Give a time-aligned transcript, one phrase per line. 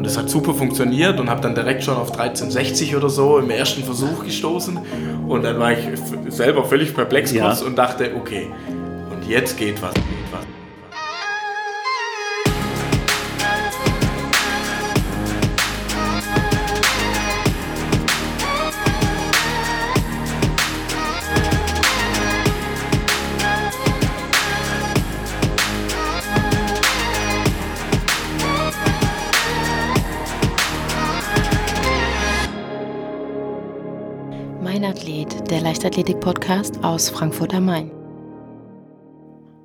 [0.00, 3.50] Und das hat super funktioniert und habe dann direkt schon auf 1360 oder so im
[3.50, 4.78] ersten Versuch gestoßen.
[5.28, 5.80] Und dann war ich
[6.30, 7.52] selber völlig perplex Ja.
[7.66, 8.46] und dachte, okay,
[9.12, 9.92] und jetzt geht was.
[35.80, 37.90] Leichtathletik-Podcast aus Frankfurt am Main.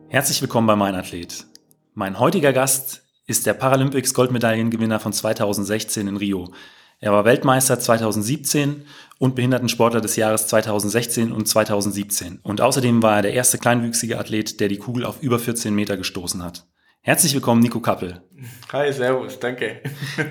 [0.08, 1.46] Herzlich willkommen bei Mein Athlet.
[1.94, 6.54] Mein heutiger Gast ist der Paralympics Goldmedaillengewinner von 2016 in Rio.
[7.02, 8.86] Er war Weltmeister 2017
[9.20, 12.40] und Behindertensportler des Jahres 2016 und 2017.
[12.44, 15.98] Und außerdem war er der erste kleinwüchsige Athlet, der die Kugel auf über 14 Meter
[15.98, 16.66] gestoßen hat.
[17.02, 18.24] Herzlich willkommen, Nico Kappel.
[18.72, 19.82] Hi, servus, danke.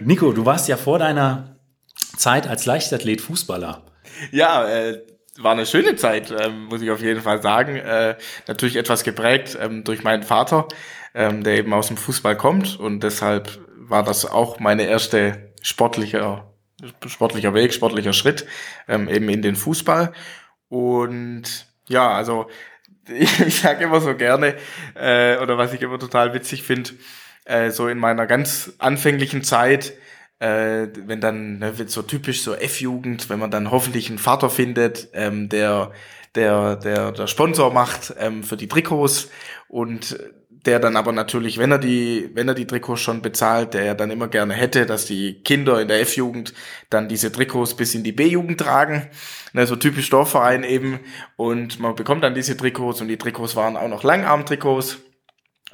[0.02, 1.60] Nico, du warst ja vor deiner
[2.16, 3.82] Zeit als Leichtathlet Fußballer.
[4.30, 7.76] Ja, äh, war eine schöne Zeit, ähm, muss ich auf jeden Fall sagen.
[7.76, 10.68] Äh, natürlich etwas geprägt ähm, durch meinen Vater,
[11.14, 16.44] ähm, der eben aus dem Fußball kommt und deshalb war das auch meine erste sportliche,
[17.06, 18.46] sportlicher Weg, sportlicher Schritt
[18.88, 20.12] ähm, eben in den Fußball.
[20.68, 22.48] Und ja, also
[23.08, 24.56] ich, ich sage immer so gerne,
[24.94, 26.90] äh, oder was ich immer total witzig finde,
[27.44, 29.94] äh, so in meiner ganz anfänglichen Zeit,
[30.44, 35.08] äh, wenn dann ne, so typisch so F-Jugend, wenn man dann hoffentlich einen Vater findet,
[35.14, 35.92] ähm, der
[36.34, 39.30] der der der Sponsor macht ähm, für die Trikots
[39.68, 40.18] und
[40.50, 44.10] der dann aber natürlich, wenn er die wenn er die Trikots schon bezahlt, der dann
[44.10, 46.52] immer gerne hätte, dass die Kinder in der F-Jugend
[46.90, 49.08] dann diese Trikots bis in die B-Jugend tragen,
[49.54, 51.00] ne, so typisch Dorfverein eben
[51.36, 54.98] und man bekommt dann diese Trikots und die Trikots waren auch noch Langarm-Trikots.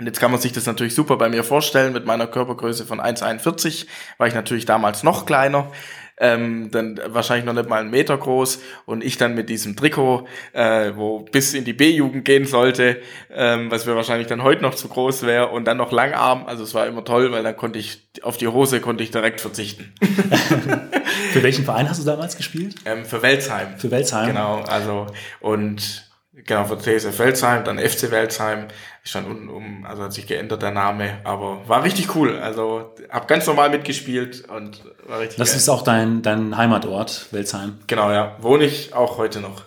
[0.01, 1.93] Und jetzt kann man sich das natürlich super bei mir vorstellen.
[1.93, 3.87] Mit meiner Körpergröße von 1,41
[4.17, 5.71] war ich natürlich damals noch kleiner.
[6.17, 10.27] Ähm, dann wahrscheinlich noch nicht mal einen Meter groß und ich dann mit diesem Trikot,
[10.53, 14.75] äh, wo bis in die B-Jugend gehen sollte, ähm, was mir wahrscheinlich dann heute noch
[14.75, 17.79] zu groß wäre und dann noch Langarm, also es war immer toll, weil dann konnte
[17.79, 19.95] ich auf die Hose konnte ich direkt verzichten.
[21.33, 22.75] Für welchen Verein hast du damals gespielt?
[22.85, 23.79] Ähm, für Welzheim.
[23.79, 24.29] Für Welsheim?
[24.29, 25.07] Genau, also
[25.41, 26.10] und
[26.47, 28.69] genau für TSF Welzheim, dann FC Welzheim,
[29.03, 32.39] stand unten um, also hat sich geändert der Name, aber war richtig cool.
[32.39, 35.57] Also hab ganz normal mitgespielt und war richtig Das geil.
[35.59, 37.79] ist auch dein, dein Heimatort, Welsheim.
[37.87, 39.63] genau, ja, wohne ich auch heute noch.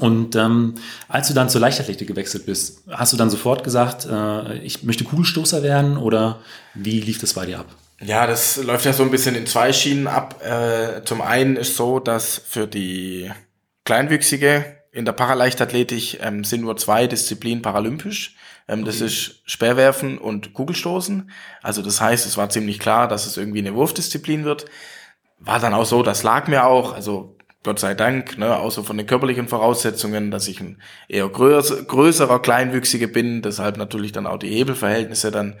[0.00, 0.74] Und ähm,
[1.08, 5.04] als du dann zur Leichtathletik gewechselt bist, hast du dann sofort gesagt, äh, ich möchte
[5.04, 6.40] Kugelstoßer werden oder
[6.74, 7.66] wie lief das bei dir ab?
[8.00, 10.42] Ja, das läuft ja so ein bisschen in zwei Schienen ab.
[10.44, 13.30] Äh, zum einen ist so, dass für die
[13.84, 18.34] Kleinwüchsige in der Paraleichtathletik ähm, sind nur zwei Disziplinen paralympisch.
[18.66, 21.30] Ähm, Das ist Speerwerfen und Kugelstoßen.
[21.62, 24.66] Also das heißt, es war ziemlich klar, dass es irgendwie eine Wurfdisziplin wird.
[25.38, 26.92] War dann auch so, das lag mir auch.
[26.92, 31.84] Also Gott sei Dank, ne, außer von den körperlichen Voraussetzungen, dass ich ein eher größer,
[31.84, 35.54] größerer Kleinwüchsige bin, deshalb natürlich dann auch die Hebelverhältnisse dann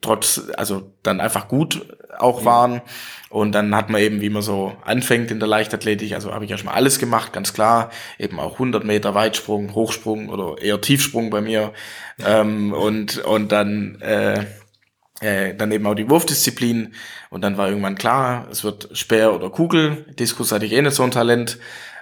[0.00, 1.86] trotz, also dann einfach gut
[2.18, 2.82] auch waren.
[3.30, 6.50] Und dann hat man eben, wie man so anfängt in der Leichtathletik, also habe ich
[6.50, 7.90] ja schon mal alles gemacht, ganz klar.
[8.18, 11.72] Eben auch 100 Meter Weitsprung, Hochsprung oder eher Tiefsprung bei mir.
[12.24, 14.44] ähm, und, und dann, äh,
[15.20, 16.94] äh, dann eben auch die Wurfdisziplin.
[17.30, 20.06] Und dann war irgendwann klar, es wird Speer oder Kugel.
[20.18, 21.58] Diskus hatte ich eh nicht so ein Talent.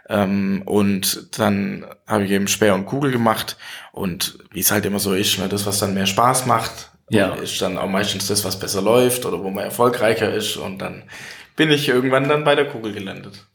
[0.08, 3.56] Ähm, und dann habe ich eben Speer und Kugel gemacht.
[3.92, 7.34] Und wie es halt immer so ist, ne, das, was dann mehr Spaß macht, Ja.
[7.34, 10.56] ist dann auch meistens das, was besser läuft oder wo man erfolgreicher ist.
[10.56, 11.04] Und dann
[11.54, 13.46] bin ich irgendwann dann bei der Kugel gelandet.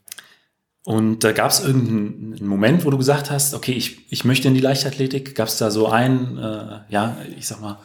[0.83, 4.55] Und äh, gab es irgendeinen Moment, wo du gesagt hast, okay, ich, ich möchte in
[4.55, 5.35] die Leichtathletik?
[5.35, 7.79] Gab es da so ein, äh, ja, ich sag mal,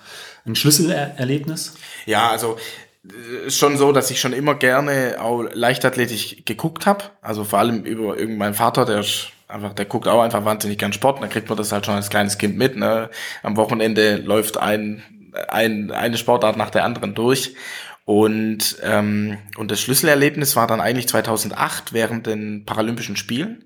[0.47, 1.75] ein Schlüsselerlebnis?
[2.07, 2.57] Ja, also
[3.05, 7.05] äh, ist schon so, dass ich schon immer gerne auch Leichtathletik geguckt habe.
[7.21, 10.95] Also vor allem über irgendeinen Vater, der ist einfach, der guckt auch einfach wahnsinnig gern
[10.95, 11.23] Sport.
[11.23, 12.77] Dann kriegt man das halt schon als kleines Kind mit.
[12.77, 13.11] Ne?
[13.43, 15.03] Am Wochenende läuft ein,
[15.49, 17.55] ein eine Sportart nach der anderen durch.
[18.07, 23.65] Und, ähm, und das Schlüsselerlebnis war dann eigentlich 2008 während den Paralympischen Spielen,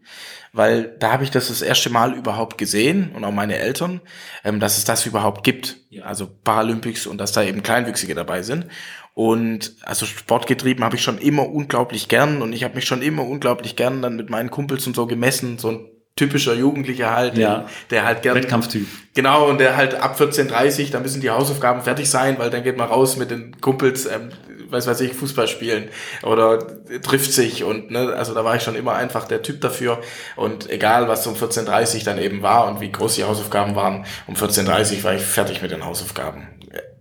[0.54, 4.00] weil da habe ich das das erste Mal überhaupt gesehen und auch meine Eltern,
[4.42, 5.76] ähm, dass es das überhaupt gibt.
[6.02, 8.64] Also Paralympics und dass da eben Kleinwüchsige dabei sind.
[9.12, 13.26] Und also sportgetrieben habe ich schon immer unglaublich gern und ich habe mich schon immer
[13.26, 15.86] unglaublich gern dann mit meinen Kumpels und so gemessen, so ein
[16.20, 17.66] typischer Jugendlicher halt, Ja.
[17.90, 18.86] der halt gern Wettkampftyp.
[19.14, 22.76] Genau, und der halt ab 14.30 da müssen die Hausaufgaben fertig sein, weil dann geht
[22.76, 24.28] man raus mit den Kumpels, ähm,
[24.68, 25.88] weiß weiß ich, Fußball spielen
[26.22, 26.58] oder
[27.02, 30.00] trifft sich und ne, also da war ich schon immer einfach der Typ dafür
[30.36, 34.34] und egal was um 14.30 dann eben war und wie groß die Hausaufgaben waren, um
[34.36, 36.46] 14.30 war ich fertig mit den Hausaufgaben.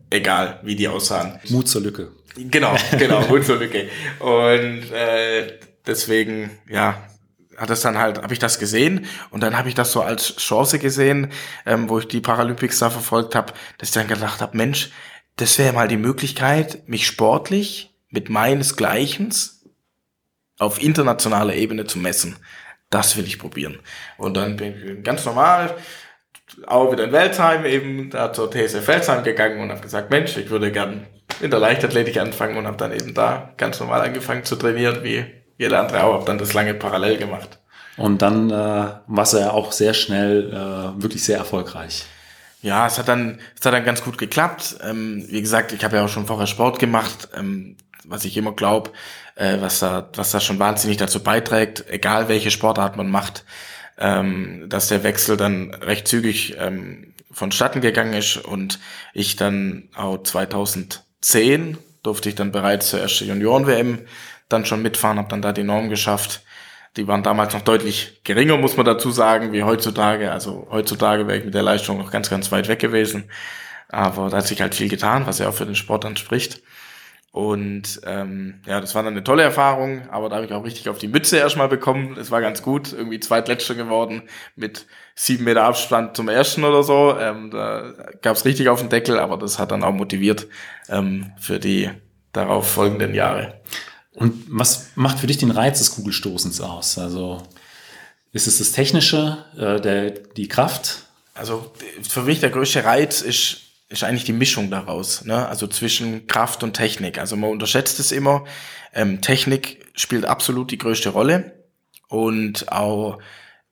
[0.10, 1.40] egal wie die aussahen.
[1.50, 2.12] Mut zur Lücke.
[2.36, 3.88] Genau, genau, Mut zur Lücke.
[4.20, 6.98] Und äh, deswegen, ja,
[7.60, 10.36] hat es dann halt, habe ich das gesehen und dann habe ich das so als
[10.38, 11.32] Chance gesehen,
[11.66, 14.92] ähm, wo ich die Paralympics da verfolgt habe, dass ich dann gedacht habe, Mensch,
[15.36, 19.34] das wäre mal die Möglichkeit, mich sportlich mit meinesgleichen
[20.58, 22.38] auf internationaler Ebene zu messen.
[22.90, 23.80] Das will ich probieren.
[24.18, 25.76] Und dann bin ich ganz normal
[26.66, 30.50] auch wieder in Weltheim eben da zur TSF Weltheim gegangen und habe gesagt, Mensch, ich
[30.50, 31.08] würde gern
[31.42, 35.26] in der Leichtathletik anfangen und habe dann eben da ganz normal angefangen zu trainieren, wie
[35.60, 37.60] jeder andere auch, habe dann das lange parallel gemacht.
[37.98, 42.06] Und dann äh, warst du ja auch sehr schnell äh, wirklich sehr erfolgreich.
[42.62, 44.78] Ja, es hat dann, es hat dann ganz gut geklappt.
[44.82, 47.76] Ähm, wie gesagt, ich habe ja auch schon vorher Sport gemacht, ähm,
[48.06, 48.92] was ich immer glaube,
[49.36, 53.44] äh, was da, was da schon wahnsinnig dazu beiträgt, egal welche Sportart man macht,
[53.98, 58.80] ähm, dass der Wechsel dann recht zügig ähm, vonstatten gegangen ist und
[59.14, 64.00] ich dann auch 2010 durfte ich dann bereits zur ersten Junioren-WM
[64.50, 66.44] dann schon mitfahren, habe dann da die Norm geschafft.
[66.98, 70.32] Die waren damals noch deutlich geringer, muss man dazu sagen, wie heutzutage.
[70.32, 73.30] Also heutzutage wäre ich mit der Leistung noch ganz, ganz weit weg gewesen.
[73.90, 76.62] Aber da hat sich halt viel getan, was ja auch für den Sport dann spricht.
[77.32, 80.90] Und ähm, ja, das war dann eine tolle Erfahrung, aber da habe ich auch richtig
[80.90, 82.18] auf die Mütze erstmal bekommen.
[82.20, 84.24] Es war ganz gut, irgendwie zweitletzter geworden
[84.56, 87.16] mit sieben Meter Abstand zum ersten oder so.
[87.20, 87.94] Ähm, da
[88.24, 90.48] gab es richtig auf den Deckel, aber das hat dann auch motiviert
[90.90, 91.92] ähm, für die
[92.34, 93.62] darauf folgenden Jahre.
[94.20, 96.98] Und was macht für dich den Reiz des Kugelstoßens aus?
[96.98, 97.42] Also
[98.32, 101.06] ist es das Technische, äh, der, die Kraft?
[101.34, 101.72] Also
[102.08, 105.48] für mich der größte Reiz ist ist eigentlich die Mischung daraus, ne?
[105.48, 107.18] also zwischen Kraft und Technik.
[107.18, 108.46] Also man unterschätzt es immer.
[108.94, 111.54] Ähm, Technik spielt absolut die größte Rolle
[112.08, 113.18] und auch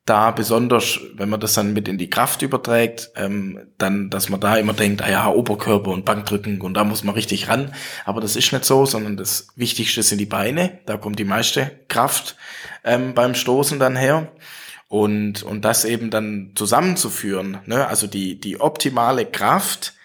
[0.09, 4.39] da besonders, wenn man das dann mit in die Kraft überträgt, ähm, dann, dass man
[4.39, 7.73] da immer denkt, ah ja, Oberkörper und Bankdrücken und da muss man richtig ran.
[8.05, 10.79] Aber das ist nicht so, sondern das Wichtigste sind die Beine.
[10.85, 12.35] Da kommt die meiste Kraft
[12.83, 14.31] ähm, beim Stoßen dann her.
[14.89, 17.87] Und, und das eben dann zusammenzuführen, ne?
[17.87, 19.97] also die, die optimale Kraft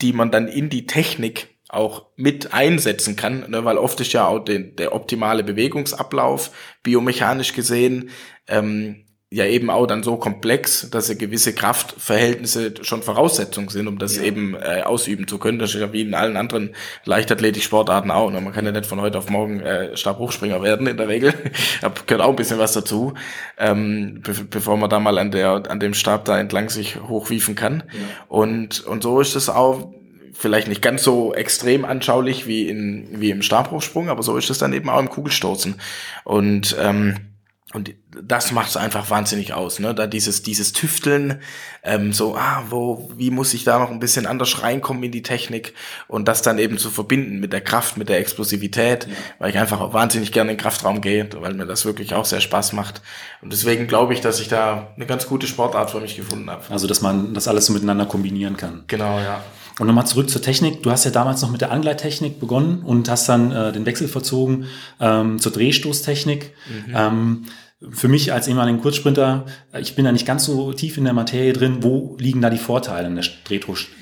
[0.00, 4.26] die man dann in die Technik auch mit einsetzen kann, ne, weil oft ist ja
[4.26, 6.50] auch den, der optimale Bewegungsablauf
[6.82, 8.10] biomechanisch gesehen
[8.48, 13.96] ähm, ja eben auch dann so komplex, dass er gewisse Kraftverhältnisse schon Voraussetzungen sind, um
[13.96, 14.24] das ja.
[14.24, 15.60] eben äh, ausüben zu können.
[15.60, 16.74] Das ist ja wie in allen anderen
[17.04, 18.32] Leichtathletik-Sportarten auch.
[18.32, 18.40] Ne?
[18.40, 21.32] Man kann ja nicht von heute auf morgen äh, Stabhochspringer werden in der Regel.
[21.80, 23.14] da gehört auch ein bisschen was dazu,
[23.56, 27.54] ähm, be bevor man da mal an der an dem Stab da entlang sich hochwiefen
[27.54, 27.84] kann.
[27.92, 28.00] Ja.
[28.26, 29.92] Und und so ist es auch
[30.32, 34.58] vielleicht nicht ganz so extrem anschaulich wie in wie im Stabhochsprung, aber so ist es
[34.58, 35.76] dann eben auch im Kugelstoßen.
[36.24, 37.29] Und ähm,
[37.72, 39.94] und das macht es einfach wahnsinnig aus, ne?
[39.94, 41.40] Da dieses, dieses Tüfteln,
[41.84, 45.22] ähm, so, ah, wo, wie muss ich da noch ein bisschen anders reinkommen in die
[45.22, 45.74] Technik
[46.08, 49.12] und das dann eben zu verbinden mit der Kraft, mit der Explosivität, ja.
[49.38, 52.40] weil ich einfach wahnsinnig gerne in den Kraftraum gehe, weil mir das wirklich auch sehr
[52.40, 53.02] Spaß macht.
[53.40, 56.64] Und deswegen glaube ich, dass ich da eine ganz gute Sportart für mich gefunden habe.
[56.70, 58.82] Also, dass man das alles so miteinander kombinieren kann.
[58.88, 59.44] Genau, ja.
[59.80, 60.82] Und nochmal zurück zur Technik.
[60.82, 64.08] Du hast ja damals noch mit der Angleittechnik begonnen und hast dann äh, den Wechsel
[64.08, 64.66] verzogen
[65.00, 66.52] ähm, zur Drehstoßtechnik.
[66.68, 66.94] Mhm.
[66.94, 67.46] Ähm,
[67.90, 71.14] für mich als ehemaligen Kurzsprinter, äh, ich bin da nicht ganz so tief in der
[71.14, 71.78] Materie drin.
[71.80, 73.24] Wo liegen da die Vorteile in der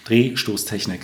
[0.04, 1.02] Drehstoßtechnik?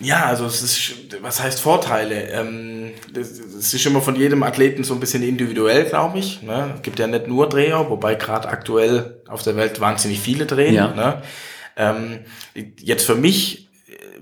[0.00, 0.92] Ja, also es ist,
[1.22, 2.28] was heißt Vorteile?
[2.28, 6.42] Ähm, das, das ist immer von jedem Athleten so ein bisschen individuell, glaube ich.
[6.42, 6.74] Ne?
[6.74, 10.74] Es gibt ja nicht nur Dreher, wobei gerade aktuell auf der Welt wahnsinnig viele drehen.
[10.74, 10.88] Ja.
[10.88, 11.22] Ne?
[11.76, 12.18] Ähm,
[12.82, 13.65] jetzt für mich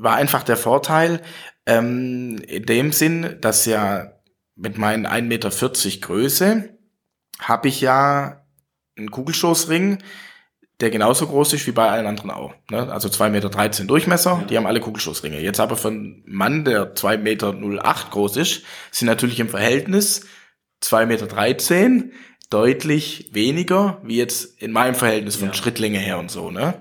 [0.04, 1.20] war einfach der Vorteil
[1.66, 4.12] ähm, in dem Sinn, dass ja
[4.54, 5.50] mit meinen 1,40 Meter
[6.00, 6.68] Größe
[7.40, 8.44] habe ich ja
[8.96, 9.98] einen Kugelstoßring,
[10.80, 12.54] der genauso groß ist wie bei allen anderen auch.
[12.70, 12.92] Ne?
[12.92, 14.46] Also 2,13 Meter Durchmesser, ja.
[14.46, 15.40] die haben alle Kugelstoßringe.
[15.40, 17.52] Jetzt aber für einen Mann, der 2,08 Meter
[18.10, 20.26] groß ist, sind natürlich im Verhältnis
[20.82, 21.06] 2,13
[21.88, 22.04] Meter
[22.50, 25.54] deutlich weniger, wie jetzt in meinem Verhältnis von ja.
[25.54, 26.50] Schrittlänge her und so.
[26.50, 26.74] Ne?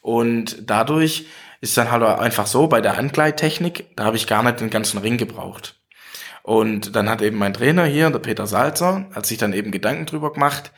[0.00, 1.26] Und dadurch
[1.60, 4.98] ist dann halt einfach so, bei der Angleittechnik, da habe ich gar nicht den ganzen
[4.98, 5.80] Ring gebraucht.
[6.42, 10.06] Und dann hat eben mein Trainer hier, der Peter Salzer, hat sich dann eben Gedanken
[10.06, 10.72] drüber gemacht,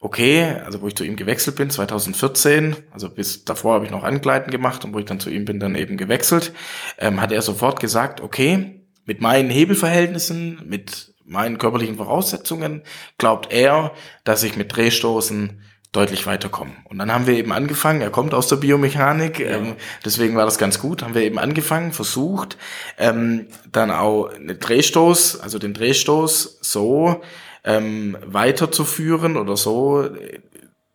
[0.00, 4.04] okay, also wo ich zu ihm gewechselt bin, 2014, also bis davor habe ich noch
[4.04, 6.52] Angleiten gemacht und wo ich dann zu ihm bin, dann eben gewechselt,
[6.98, 12.82] ähm, hat er sofort gesagt, okay, mit meinen Hebelverhältnissen, mit meinen körperlichen Voraussetzungen,
[13.18, 13.92] glaubt er,
[14.24, 15.62] dass ich mit Drehstoßen
[15.92, 16.76] deutlich weiterkommen.
[16.84, 19.56] Und dann haben wir eben angefangen, er kommt aus der Biomechanik, ja.
[19.56, 22.58] ähm, deswegen war das ganz gut, haben wir eben angefangen, versucht,
[22.98, 27.22] ähm, dann auch eine Drehstoß, also den Drehstoß so
[27.64, 30.40] ähm, weiterzuführen oder so äh,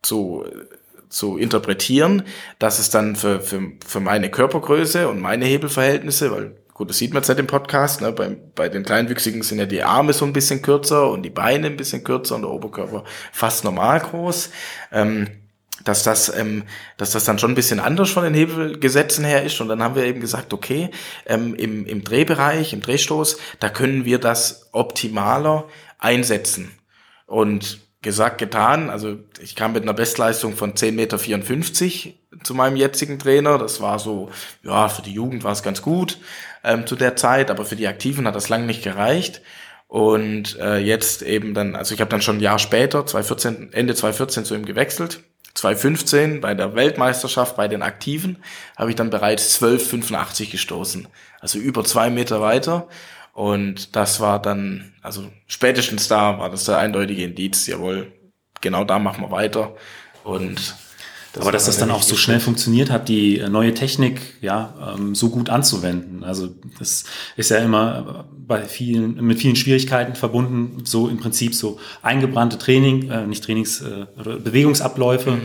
[0.02, 0.44] zu
[1.12, 2.22] zu interpretieren,
[2.58, 7.12] dass es dann für, für, für meine Körpergröße und meine Hebelverhältnisse, weil gut, das sieht
[7.12, 10.32] man nicht im Podcast, ne, bei, bei den Kleinwüchsigen sind ja die Arme so ein
[10.32, 14.50] bisschen kürzer und die Beine ein bisschen kürzer und der Oberkörper fast normal groß.
[14.90, 15.28] Ähm,
[15.84, 16.64] dass das, ähm,
[16.96, 19.60] dass das dann schon ein bisschen anders von den Hebelgesetzen her ist.
[19.60, 20.90] Und dann haben wir eben gesagt, okay,
[21.26, 25.64] ähm, im, im Drehbereich, im Drehstoß, da können wir das optimaler
[25.98, 26.70] einsetzen.
[27.26, 28.90] Und gesagt, getan.
[28.90, 31.18] Also ich kam mit einer Bestleistung von 10,54 Meter
[32.42, 33.58] zu meinem jetzigen Trainer.
[33.58, 34.30] Das war so,
[34.62, 36.18] ja, für die Jugend war es ganz gut
[36.64, 39.42] ähm, zu der Zeit, aber für die Aktiven hat das lang nicht gereicht.
[39.88, 43.94] Und äh, jetzt eben dann, also ich habe dann schon ein Jahr später, 2014, Ende
[43.94, 45.22] 2014 zu ihm gewechselt
[45.54, 48.42] 2015 bei der Weltmeisterschaft bei den Aktiven
[48.76, 51.08] habe ich dann bereits 12,85 gestoßen.
[51.40, 52.88] Also über zwei Meter weiter.
[53.34, 58.12] Und das war dann, also spätestens da war das der eindeutige Indiz, jawohl,
[58.60, 59.74] genau da machen wir weiter.
[60.24, 60.74] Und
[61.32, 65.14] das Aber dass das dann auch so schnell funktioniert hat, die neue Technik ja ähm,
[65.14, 66.24] so gut anzuwenden.
[66.24, 67.04] Also das
[67.36, 70.84] ist ja immer bei vielen mit vielen Schwierigkeiten verbunden.
[70.84, 75.42] So im Prinzip so eingebrannte Training, äh, nicht Trainings, äh, Bewegungsabläufe, mhm.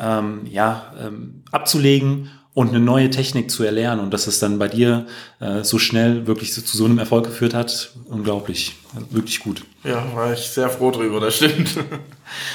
[0.00, 4.66] ähm, ja ähm, abzulegen und eine neue Technik zu erlernen und dass es dann bei
[4.66, 5.04] dir
[5.40, 9.62] äh, so schnell wirklich so, zu so einem Erfolg geführt hat, unglaublich, also wirklich gut.
[9.84, 11.76] Ja, war ich sehr froh drüber, das stimmt.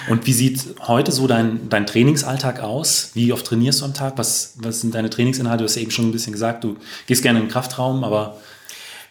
[0.09, 3.11] Und wie sieht heute so dein, dein Trainingsalltag aus?
[3.13, 4.17] Wie oft trainierst du am Tag?
[4.17, 5.63] Was, was sind deine Trainingsinhalte?
[5.63, 8.37] Du hast eben schon ein bisschen gesagt, du gehst gerne in den Kraftraum, aber...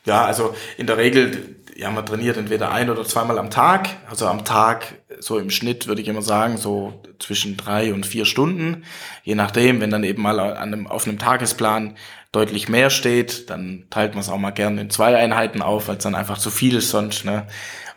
[0.05, 3.89] Ja, also in der Regel ja, man trainiert entweder ein oder zweimal am Tag.
[4.07, 8.27] Also am Tag, so im Schnitt würde ich immer sagen, so zwischen drei und vier
[8.27, 8.85] Stunden.
[9.25, 11.97] Je nachdem, wenn dann eben mal an einem, auf einem Tagesplan
[12.33, 15.97] deutlich mehr steht, dann teilt man es auch mal gerne in zwei Einheiten auf, weil
[15.97, 17.25] es dann einfach zu viel ist sonst.
[17.25, 17.47] Ne?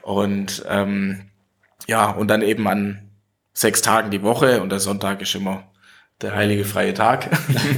[0.01, 1.29] Und ähm,
[1.85, 3.09] ja, und dann eben an
[3.51, 5.69] sechs Tagen die Woche und der Sonntag ist immer
[6.21, 7.29] der heilige freie Tag.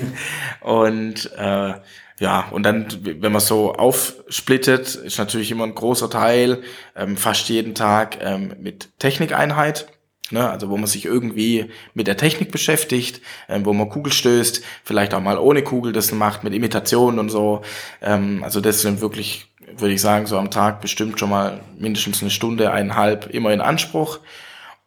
[0.61, 1.73] und äh,
[2.19, 6.63] ja, und dann, wenn man so aufsplittet, ist natürlich immer ein großer Teil,
[6.95, 9.87] ähm, fast jeden Tag ähm, mit Technikeinheit.
[10.31, 14.63] Ne, also wo man sich irgendwie mit der Technik beschäftigt, ähm, wo man Kugel stößt,
[14.83, 17.61] vielleicht auch mal ohne Kugel das macht, mit Imitationen und so.
[18.01, 22.23] Ähm, also das sind wirklich, würde ich sagen, so am Tag bestimmt schon mal mindestens
[22.23, 24.19] eine Stunde, eineinhalb immer in Anspruch.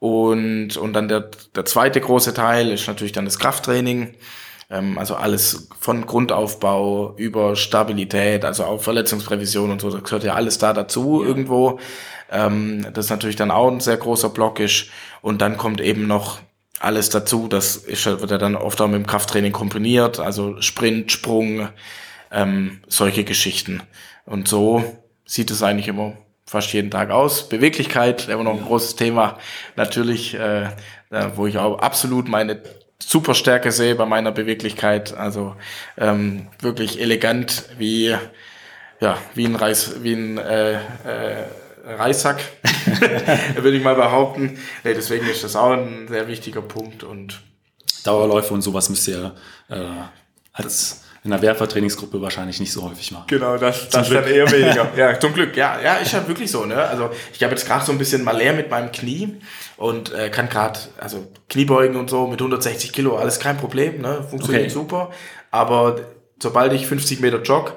[0.00, 4.14] Und, und dann der, der zweite große Teil ist natürlich dann das Krafttraining.
[4.70, 10.34] Ähm, also alles von Grundaufbau über Stabilität, also auch Verletzungsprävision und so, das gehört ja
[10.34, 11.28] alles da dazu ja.
[11.28, 11.78] irgendwo.
[12.30, 14.86] Ähm, das ist natürlich dann auch ein sehr großer Block ist.
[15.22, 16.38] Und dann kommt eben noch
[16.80, 21.10] alles dazu, das ist, wird ja dann oft auch mit dem Krafttraining kombiniert, also Sprint,
[21.10, 21.68] Sprung,
[22.30, 23.82] ähm, solche Geschichten.
[24.26, 24.84] Und so
[25.24, 26.12] sieht es eigentlich immer
[26.46, 27.48] fast jeden Tag aus.
[27.48, 29.38] Beweglichkeit, immer noch ein großes Thema,
[29.76, 30.70] natürlich, äh,
[31.34, 32.62] wo ich auch absolut meine
[33.00, 35.14] super Stärke sehe bei meiner Beweglichkeit.
[35.14, 35.56] Also
[35.96, 38.16] ähm, wirklich elegant wie
[39.00, 41.44] ja wie ein Reis wie ein äh, äh,
[41.84, 42.40] Reissack
[43.54, 44.58] würde ich mal behaupten.
[44.84, 47.40] Nee, deswegen ist das auch ein sehr wichtiger Punkt und
[48.04, 49.34] Dauerläufe und sowas müsst ihr
[49.68, 49.86] äh,
[50.52, 53.24] als in der Werfertrainingsgruppe wahrscheinlich nicht so häufig machen.
[53.26, 54.90] Genau, das, das dann eher weniger.
[54.96, 55.56] ja, zum Glück.
[55.56, 56.64] Ja, ja, ist ja wirklich so.
[56.64, 56.76] Ne?
[56.76, 59.36] Also ich habe jetzt gerade so ein bisschen mal leer mit meinem Knie
[59.76, 64.24] und äh, kann gerade, also Kniebeugen und so mit 160 Kilo, alles kein Problem, ne?
[64.28, 64.72] funktioniert okay.
[64.72, 65.10] super.
[65.50, 65.96] Aber
[66.40, 67.72] sobald ich 50 Meter jogge,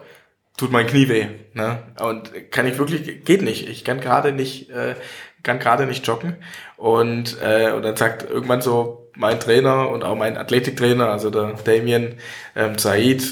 [0.58, 1.28] tut mein Knie weh.
[1.54, 1.80] Ne?
[2.00, 3.68] Und kann ich wirklich, geht nicht.
[3.68, 4.96] Ich kann gerade nicht, äh,
[5.42, 6.38] kann gerade nicht joggen.
[6.78, 11.54] Und, äh, und dann sagt irgendwann so mein Trainer und auch mein Athletiktrainer, also der
[11.64, 12.16] Damien
[12.56, 13.24] ähm, Said,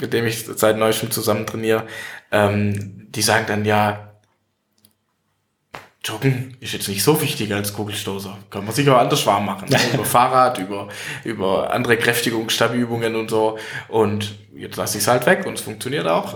[0.00, 1.84] mit dem ich seit neuestem zusammen trainiere,
[2.30, 4.11] ähm, die sagen dann, ja,
[6.04, 8.36] Joggen ist jetzt nicht so wichtig als Kugelstoßer.
[8.50, 9.68] Kann man sich auch anders warm machen.
[9.68, 9.78] Ne?
[9.94, 10.88] über Fahrrad, über,
[11.22, 13.56] über andere Kräftigungsstabübungen und so.
[13.88, 16.34] Und jetzt lasse ich es halt weg und es funktioniert auch.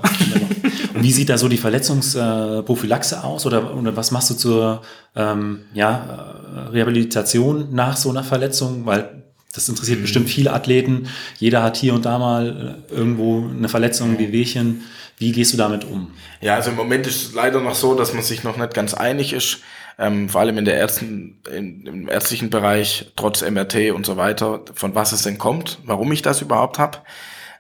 [0.95, 3.45] Und wie sieht da so die Verletzungsprophylaxe aus?
[3.45, 4.83] Oder, oder was machst du zur
[5.17, 8.87] ähm, ja, äh, Rehabilitation nach so einer Verletzung?
[8.87, 10.03] Weil das interessiert mhm.
[10.03, 11.09] bestimmt viele Athleten.
[11.39, 14.83] Jeder hat hier und da mal äh, irgendwo eine Verletzung, wie Wehchen.
[15.19, 16.13] Wie gehst du damit um?
[16.41, 18.93] Ja, also im Moment ist es leider noch so, dass man sich noch nicht ganz
[18.93, 19.61] einig ist,
[19.99, 24.61] ähm, vor allem in der Ärzten, in, im ärztlichen Bereich, trotz MRT und so weiter,
[24.75, 26.99] von was es denn kommt, warum ich das überhaupt habe.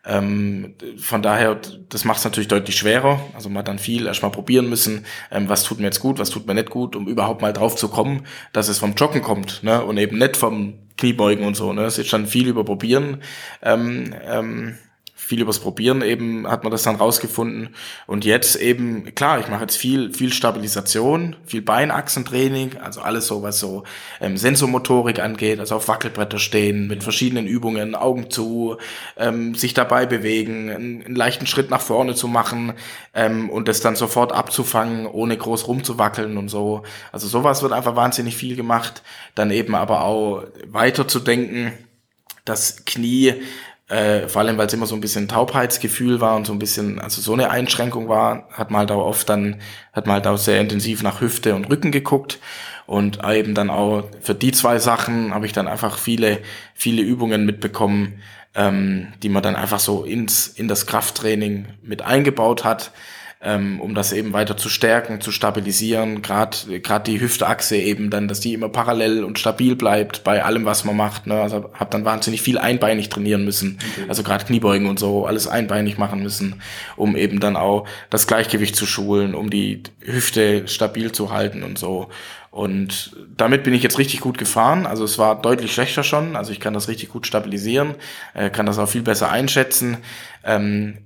[0.05, 1.59] Ähm, von daher,
[1.89, 3.21] das macht es natürlich deutlich schwerer.
[3.35, 6.31] Also man hat dann viel erstmal probieren müssen, ähm, was tut mir jetzt gut, was
[6.31, 9.63] tut mir nicht gut, um überhaupt mal drauf zu kommen, dass es vom Joggen kommt
[9.65, 9.83] ne?
[9.83, 11.73] und eben nicht vom Kniebeugen und so.
[11.73, 11.85] Ne?
[11.85, 13.23] Es ist schon viel über Probieren
[13.63, 14.79] ähm, ähm,
[15.19, 17.75] viel übers Probieren eben hat man das dann rausgefunden.
[18.07, 23.43] Und jetzt eben, klar, ich mache jetzt viel, viel Stabilisation, viel Beinachsentraining, also alles so,
[23.43, 23.85] was so
[24.21, 28.77] ähm, Sensomotorik angeht, also auf Wackelbretter stehen, mit verschiedenen Übungen, Augen zu,
[29.17, 32.75] ähm, sich dabei bewegen, einen, einen, leichten Schritt nach vorne zu machen
[33.15, 36.83] ähm, und das dann sofort abzufangen, ohne groß rumzuwackeln und so.
[37.11, 39.03] Also sowas wird einfach wahnsinnig viel gemacht.
[39.35, 41.73] Dann eben aber auch weiter zu denken,
[42.45, 43.35] das Knie
[43.89, 46.99] äh, vor allem, weil es immer so ein bisschen Taubheitsgefühl war und so ein bisschen,
[46.99, 49.61] also so eine Einschränkung war, hat man halt auch oft dann,
[49.93, 52.41] hat man halt auch sehr intensiv nach Hüfte und Rücken geguckt.
[52.87, 56.39] Und eben dann auch für die zwei Sachen habe ich dann einfach viele,
[56.75, 58.23] viele Übungen mitbekommen,
[58.55, 62.93] ähm, die man dann einfach so ins, in das Krafttraining mit eingebaut hat
[63.43, 66.23] ähm, um das eben weiter zu stärken, zu stabilisieren.
[66.23, 70.65] Gerade gerade die Hüftachse eben dann, dass die immer parallel und stabil bleibt bei allem,
[70.65, 71.27] was man macht.
[71.27, 71.41] Ne?
[71.41, 73.79] Also habe dann wahnsinnig viel einbeinig trainieren müssen.
[73.93, 74.07] Okay.
[74.09, 76.63] Also gerade Kniebeugen und so, alles einbeinig machen müssen,
[76.97, 81.79] um eben dann auch das Gleichgewicht zu schulen, um die Hüfte stabil zu halten und
[81.79, 82.09] so.
[82.51, 84.87] Und damit bin ich jetzt richtig gut gefahren.
[84.87, 86.37] Also es war deutlich schlechter schon.
[86.37, 87.97] Also ich kann das richtig gut stabilisieren,
[88.33, 89.99] äh, kann das auch viel besser einschätzen.
[90.43, 91.06] Ähm,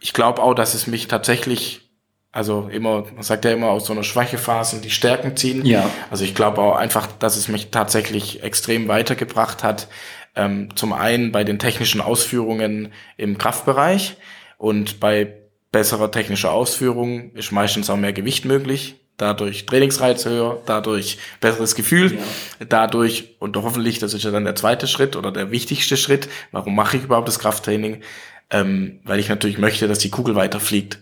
[0.00, 1.90] ich glaube auch, dass es mich tatsächlich,
[2.32, 5.64] also immer, man sagt ja immer aus so einer Schwächephase die Stärken ziehen.
[5.64, 5.88] Ja.
[6.10, 9.88] Also ich glaube auch einfach, dass es mich tatsächlich extrem weitergebracht hat.
[10.36, 14.16] Ähm, zum einen bei den technischen Ausführungen im Kraftbereich
[14.58, 15.34] und bei
[15.72, 18.96] besserer technischer Ausführung ist meistens auch mehr Gewicht möglich.
[19.16, 22.66] Dadurch Trainingsreiz höher, dadurch besseres Gefühl, ja.
[22.66, 26.74] dadurch, und hoffentlich, das ist ja dann der zweite Schritt oder der wichtigste Schritt, warum
[26.74, 28.02] mache ich überhaupt das Krafttraining?
[28.50, 30.98] Ähm, weil ich natürlich möchte, dass die Kugel weiterfliegt.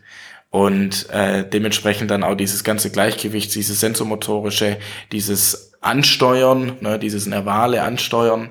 [0.50, 4.78] Und äh, dementsprechend dann auch dieses ganze Gleichgewicht, dieses sensomotorische,
[5.12, 8.50] dieses Ansteuern, ne, dieses nervale Ansteuern,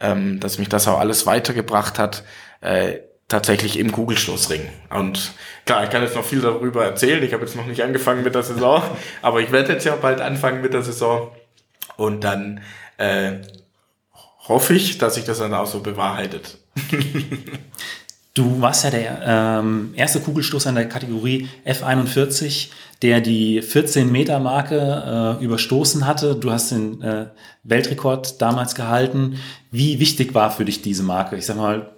[0.00, 2.24] ähm, dass mich das auch alles weitergebracht hat,
[2.60, 4.68] äh, tatsächlich im Kugelstoßring.
[4.90, 5.32] Und
[5.64, 7.22] klar, ich kann jetzt noch viel darüber erzählen.
[7.22, 8.82] Ich habe jetzt noch nicht angefangen mit der Saison,
[9.22, 11.30] aber ich werde jetzt ja bald anfangen mit der Saison.
[11.96, 12.62] Und dann
[12.96, 13.38] äh,
[14.46, 16.58] hoffe ich, dass sich das dann auch so bewahrheitet.
[18.38, 22.68] Du warst ja der ähm, erste Kugelstoßer in der Kategorie F41,
[23.02, 26.36] der die 14-Meter-Marke äh, überstoßen hatte.
[26.36, 27.26] Du hast den äh,
[27.64, 29.40] Weltrekord damals gehalten.
[29.72, 31.34] Wie wichtig war für dich diese Marke?
[31.34, 31.90] Ich sag mal,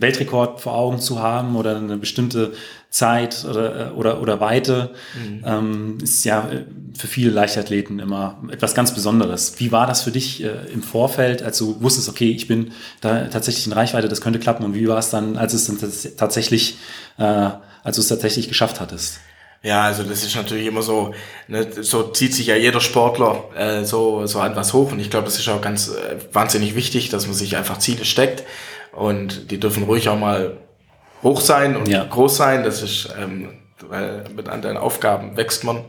[0.00, 2.52] Weltrekord vor Augen zu haben oder eine bestimmte
[2.90, 5.42] Zeit oder, oder, oder Weite, mhm.
[5.44, 6.64] ähm, ist ja äh,
[6.94, 9.54] für viele Leichtathleten immer etwas ganz Besonderes.
[9.58, 13.26] Wie war das für dich äh, im Vorfeld, als du wusstest, okay, ich bin da
[13.26, 15.78] tatsächlich in Reichweite, das könnte klappen und wie war es dann, als es dann
[16.16, 16.78] tatsächlich,
[17.18, 17.50] äh,
[17.82, 19.20] als du es tatsächlich geschafft hattest?
[19.66, 21.12] Ja, also das ist natürlich immer so,
[21.48, 25.10] ne, so zieht sich ja jeder Sportler äh, so, so an was hoch und ich
[25.10, 28.44] glaube, das ist auch ganz äh, wahnsinnig wichtig, dass man sich einfach Ziele steckt
[28.92, 30.58] und die dürfen ruhig auch mal
[31.24, 32.04] hoch sein und ja.
[32.04, 32.62] groß sein.
[32.62, 33.54] Das ist, ähm,
[33.88, 35.84] weil mit anderen Aufgaben wächst man.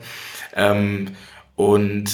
[0.56, 1.16] Ähm,
[1.56, 2.10] und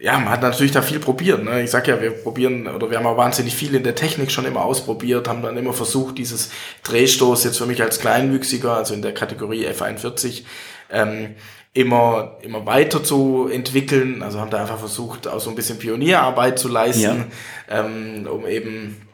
[0.00, 1.44] ja, man hat natürlich da viel probiert.
[1.44, 1.62] Ne?
[1.62, 4.44] Ich sag ja, wir probieren oder wir haben auch wahnsinnig viel in der Technik schon
[4.44, 6.50] immer ausprobiert, haben dann immer versucht, dieses
[6.82, 10.44] Drehstoß jetzt für mich als Kleinwüchsiger, also in der Kategorie F41,
[10.90, 11.34] ähm,
[11.72, 14.22] immer, immer weiter zu entwickeln.
[14.22, 17.30] Also haben da einfach versucht, auch so ein bisschen Pionierarbeit zu leisten,
[17.68, 17.80] ja.
[17.84, 19.06] ähm, um eben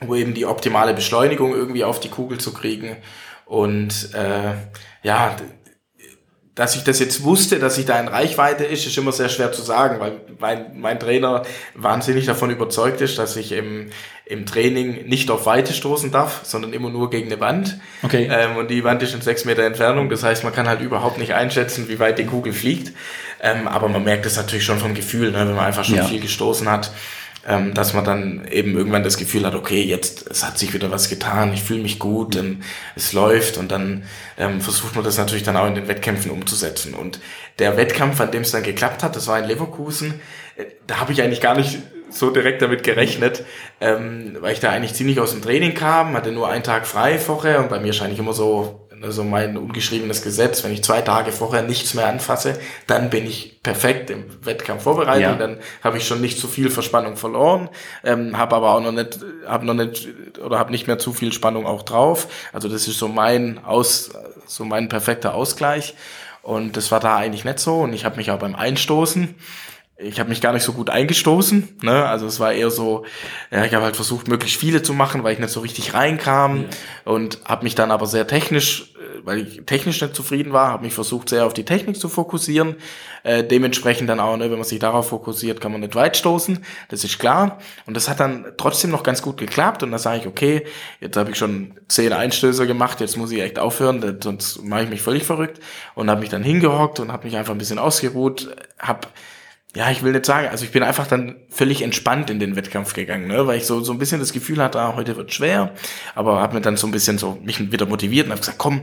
[0.00, 2.96] wo eben die optimale Beschleunigung irgendwie auf die Kugel zu kriegen.
[3.46, 4.54] Und äh,
[5.02, 5.36] ja,
[6.54, 9.50] dass ich das jetzt wusste, dass ich da in Reichweite ist, ist immer sehr schwer
[9.50, 11.42] zu sagen, weil mein, mein Trainer
[11.74, 13.90] wahnsinnig davon überzeugt ist, dass ich im,
[14.24, 17.78] im Training nicht auf Weite stoßen darf, sondern immer nur gegen eine Wand.
[18.02, 18.30] Okay.
[18.30, 21.18] Ähm, und die Wand ist in sechs Meter Entfernung, das heißt, man kann halt überhaupt
[21.18, 22.92] nicht einschätzen, wie weit die Kugel fliegt.
[23.42, 26.04] Ähm, aber man merkt es natürlich schon vom Gefühl, ne, wenn man einfach schon ja.
[26.04, 26.92] viel gestoßen hat
[27.46, 30.90] ähm, dass man dann eben irgendwann das Gefühl hat, okay, jetzt es hat sich wieder
[30.90, 32.62] was getan, ich fühle mich gut, ähm,
[32.96, 34.04] es läuft und dann
[34.38, 36.94] ähm, versucht man das natürlich dann auch in den Wettkämpfen umzusetzen.
[36.94, 37.20] Und
[37.58, 40.20] der Wettkampf, an dem es dann geklappt hat, das war in Leverkusen,
[40.56, 41.78] äh, da habe ich eigentlich gar nicht
[42.10, 43.44] so direkt damit gerechnet,
[43.80, 47.18] ähm, weil ich da eigentlich ziemlich aus dem Training kam, hatte nur einen Tag frei
[47.18, 51.02] vorher und bei mir scheine ich immer so also mein ungeschriebenes Gesetz, wenn ich zwei
[51.02, 55.34] Tage vorher nichts mehr anfasse, dann bin ich perfekt im Wettkampf vorbereitet, ja.
[55.34, 57.68] dann habe ich schon nicht zu viel Verspannung verloren,
[58.02, 61.32] ähm, habe aber auch noch nicht, habe noch nicht oder habe nicht mehr zu viel
[61.32, 62.28] Spannung auch drauf.
[62.52, 64.10] Also das ist so mein aus,
[64.46, 65.94] so mein perfekter Ausgleich
[66.42, 69.34] und das war da eigentlich nicht so und ich habe mich auch beim Einstoßen
[69.96, 71.76] ich habe mich gar nicht so gut eingestoßen.
[71.82, 72.04] Ne?
[72.06, 73.04] Also es war eher so,
[73.50, 76.62] ja, ich habe halt versucht, möglichst viele zu machen, weil ich nicht so richtig reinkam
[76.62, 77.12] ja.
[77.12, 80.94] und habe mich dann aber sehr technisch weil ich technisch nicht zufrieden war, habe mich
[80.94, 82.76] versucht sehr auf die Technik zu fokussieren.
[83.22, 86.58] Äh, dementsprechend dann auch, ne, wenn man sich darauf fokussiert, kann man nicht weit stoßen,
[86.88, 87.58] das ist klar.
[87.86, 90.64] Und das hat dann trotzdem noch ganz gut geklappt und da sage ich, okay,
[91.00, 94.90] jetzt habe ich schon zehn Einstöße gemacht, jetzt muss ich echt aufhören, sonst mache ich
[94.90, 95.60] mich völlig verrückt
[95.94, 99.08] und habe mich dann hingehockt und habe mich einfach ein bisschen ausgeruht, habe
[99.76, 102.94] ja, ich will nicht sagen, also ich bin einfach dann völlig entspannt in den Wettkampf
[102.94, 103.46] gegangen, ne?
[103.46, 105.74] weil ich so, so ein bisschen das Gefühl hatte, ah, heute wird schwer,
[106.14, 108.82] aber habe mir dann so ein bisschen so mich wieder motiviert und habe gesagt, komm,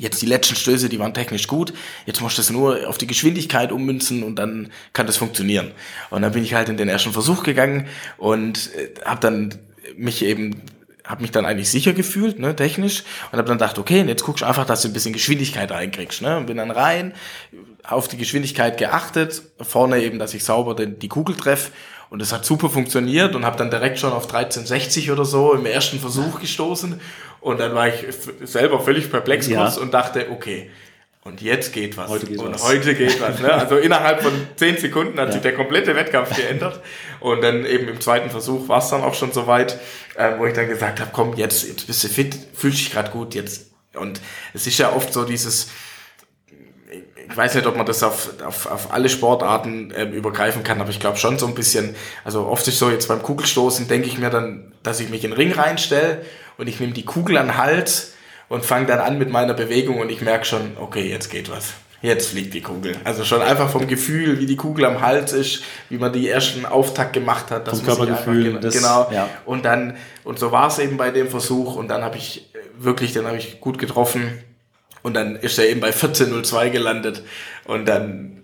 [0.00, 1.72] jetzt die letzten Stöße, die waren technisch gut,
[2.06, 5.72] jetzt musst du es nur auf die Geschwindigkeit ummünzen und dann kann das funktionieren.
[6.10, 7.86] Und dann bin ich halt in den ersten Versuch gegangen
[8.16, 9.54] und äh, habe dann
[9.96, 10.62] mich eben
[11.04, 14.42] habe mich dann eigentlich sicher gefühlt, ne, technisch, und habe dann gedacht, okay, jetzt guckst
[14.42, 17.14] du einfach, dass du ein bisschen Geschwindigkeit reinkriegst, ne, und bin dann rein,
[17.82, 21.72] auf die Geschwindigkeit geachtet, vorne eben, dass ich sauber den, die Kugel treffe,
[22.10, 25.64] und es hat super funktioniert und habe dann direkt schon auf 1360 oder so im
[25.64, 27.00] ersten Versuch gestoßen,
[27.40, 28.04] und dann war ich
[28.42, 29.66] selber völlig perplex ja.
[29.76, 30.70] und dachte, okay,
[31.22, 32.08] und jetzt geht was.
[32.08, 32.64] Heute geht und was.
[32.64, 33.40] heute geht was.
[33.40, 33.52] Ne?
[33.52, 35.32] Also innerhalb von zehn Sekunden hat ja.
[35.32, 36.80] sich der komplette Wettkampf geändert.
[37.20, 39.78] Und dann eben im zweiten Versuch war es dann auch schon soweit,
[40.16, 43.10] äh, wo ich dann gesagt habe, komm, jetzt, jetzt bist du fit, fühlst dich gerade
[43.10, 43.70] gut, jetzt.
[43.94, 44.20] Und
[44.54, 45.68] es ist ja oft so dieses,
[47.30, 50.90] ich weiß nicht, ob man das auf, auf, auf alle Sportarten äh, übergreifen kann, aber
[50.90, 54.18] ich glaube schon so ein bisschen, also oft ist so jetzt beim Kugelstoßen, denke ich
[54.18, 56.22] mir dann, dass ich mich in den Ring reinstelle
[56.58, 58.14] und ich nehme die Kugel an den Hals
[58.48, 61.74] und fange dann an mit meiner Bewegung und ich merke schon, okay, jetzt geht was.
[62.02, 62.96] Jetzt fliegt die Kugel.
[63.04, 66.64] Also schon einfach vom Gefühl, wie die Kugel am Hals ist, wie man die ersten
[66.64, 67.68] Auftakt gemacht hat.
[67.68, 68.56] Das Körpergefühl.
[68.56, 69.10] Einfach, genau.
[69.12, 69.28] Ja.
[69.44, 73.12] Und dann, und so war es eben bei dem Versuch und dann habe ich wirklich,
[73.12, 74.42] dann habe ich gut getroffen
[75.02, 77.22] und dann ist er eben bei 14.02 gelandet
[77.64, 78.40] und dann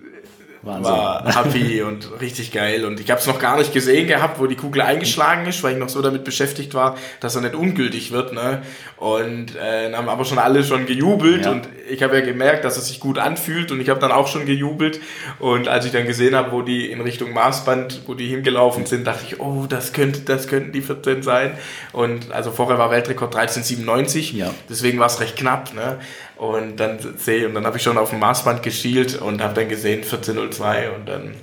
[0.66, 0.92] Wahnsinn.
[0.92, 2.84] war happy und richtig geil.
[2.84, 5.74] Und ich habe es noch gar nicht gesehen gehabt, wo die Kugel eingeschlagen ist, weil
[5.74, 8.32] ich noch so damit beschäftigt war, dass er nicht ungültig wird.
[8.32, 8.62] Ne?
[8.96, 11.52] Und äh, haben aber schon alle schon gejubelt ja.
[11.52, 14.26] und ich habe ja gemerkt, dass es sich gut anfühlt und ich habe dann auch
[14.26, 15.00] schon gejubelt.
[15.38, 19.06] Und als ich dann gesehen habe, wo die in Richtung Maßband, wo die hingelaufen sind,
[19.06, 21.56] dachte ich, oh, das könnte, das könnten die 14 sein.
[21.92, 24.52] Und also vorher war Weltrekord 1397, ja.
[24.68, 25.74] deswegen war es recht knapp.
[25.74, 25.98] Ne?
[26.36, 29.68] Und dann sehe und dann habe ich schon auf dem Maßband geschielt und habe dann
[29.68, 31.34] gesehen 14.02 und dann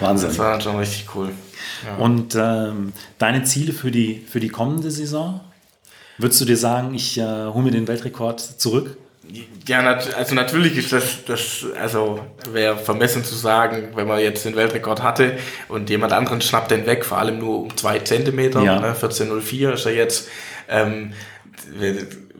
[0.00, 0.28] Wahnsinn.
[0.28, 1.30] Das war dann schon richtig cool.
[1.84, 1.96] Ja.
[1.96, 5.40] Und ähm, deine Ziele für die, für die kommende Saison?
[6.18, 8.96] Würdest du dir sagen, ich äh, hole mir den Weltrekord zurück?
[9.66, 12.20] Ja, nat also natürlich ist das, das also
[12.52, 15.36] wäre vermessen zu sagen, wenn man jetzt den Weltrekord hatte
[15.68, 18.78] und jemand anderen schnappt den weg, vor allem nur um zwei Zentimeter, ja.
[18.78, 20.28] ne, 14,04 ist er jetzt.
[20.68, 21.12] Ähm,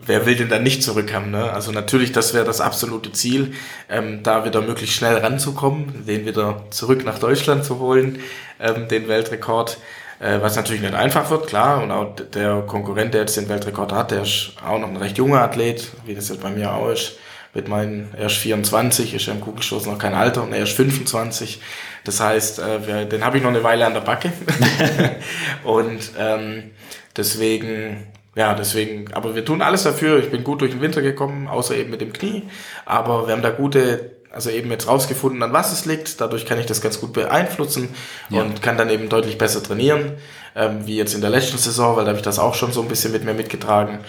[0.06, 1.30] wer will denn dann nicht zurückkommen?
[1.30, 1.52] Ne?
[1.52, 3.54] Also natürlich, das wäre das absolute Ziel,
[3.88, 8.20] ähm, da wieder möglichst schnell ranzukommen, den wieder zurück nach Deutschland zu holen,
[8.60, 9.78] ähm, den Weltrekord.
[10.18, 11.82] Äh, was natürlich nicht einfach wird, klar.
[11.82, 15.18] Und auch der Konkurrent, der jetzt den Weltrekord hat, der ist auch noch ein recht
[15.18, 17.18] junger Athlet, wie das jetzt bei mir auch ist.
[17.52, 20.72] Mit meinen, er ist 24, ist ja im Kugelstoß noch kein Alter und er ist
[20.72, 21.60] 25.
[22.04, 24.32] Das heißt, äh, wir, den habe ich noch eine Weile an der Backe.
[25.64, 26.70] und ähm,
[27.16, 28.06] deswegen
[28.36, 30.18] ja, deswegen, aber wir tun alles dafür.
[30.18, 32.42] Ich bin gut durch den Winter gekommen, außer eben mit dem Knie.
[32.84, 36.20] Aber wir haben da gute, also eben jetzt rausgefunden, an was es liegt.
[36.20, 37.88] Dadurch kann ich das ganz gut beeinflussen
[38.28, 38.42] ja.
[38.42, 40.12] und kann dann eben deutlich besser trainieren,
[40.54, 42.82] ähm, wie jetzt in der letzten Saison, weil da habe ich das auch schon so
[42.82, 44.00] ein bisschen mit mir mitgetragen.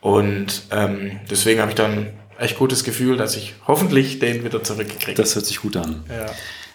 [0.00, 5.18] Und ähm, deswegen habe ich dann echt gutes Gefühl, dass ich hoffentlich den wieder zurückgekriegt
[5.18, 6.04] Das hört sich gut an.
[6.08, 6.26] Ja.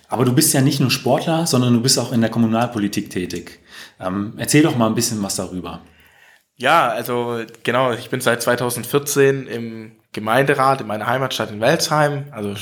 [0.09, 3.59] Aber du bist ja nicht nur Sportler, sondern du bist auch in der Kommunalpolitik tätig.
[3.99, 5.81] Ähm, erzähl doch mal ein bisschen was darüber.
[6.59, 12.53] Ja, also genau, ich bin seit 2014 im Gemeinderat in meiner Heimatstadt in Welsheim, also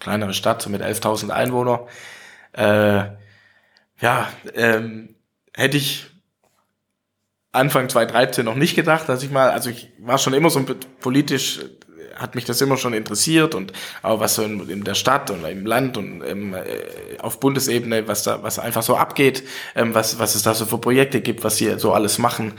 [0.00, 1.80] kleinere Stadt so mit 11.000 Einwohnern.
[2.52, 3.10] Äh,
[4.00, 5.14] ja, ähm,
[5.52, 6.06] hätte ich
[7.52, 10.64] Anfang 2013 noch nicht gedacht, dass ich mal, also ich war schon immer so
[11.00, 11.60] politisch,
[12.16, 15.44] hat mich das immer schon interessiert und auch was so in, in der Stadt und
[15.44, 19.42] im Land und ähm, äh, auf Bundesebene, was da, was einfach so abgeht,
[19.74, 22.54] ähm, was, was es da so für Projekte gibt, was sie so alles machen.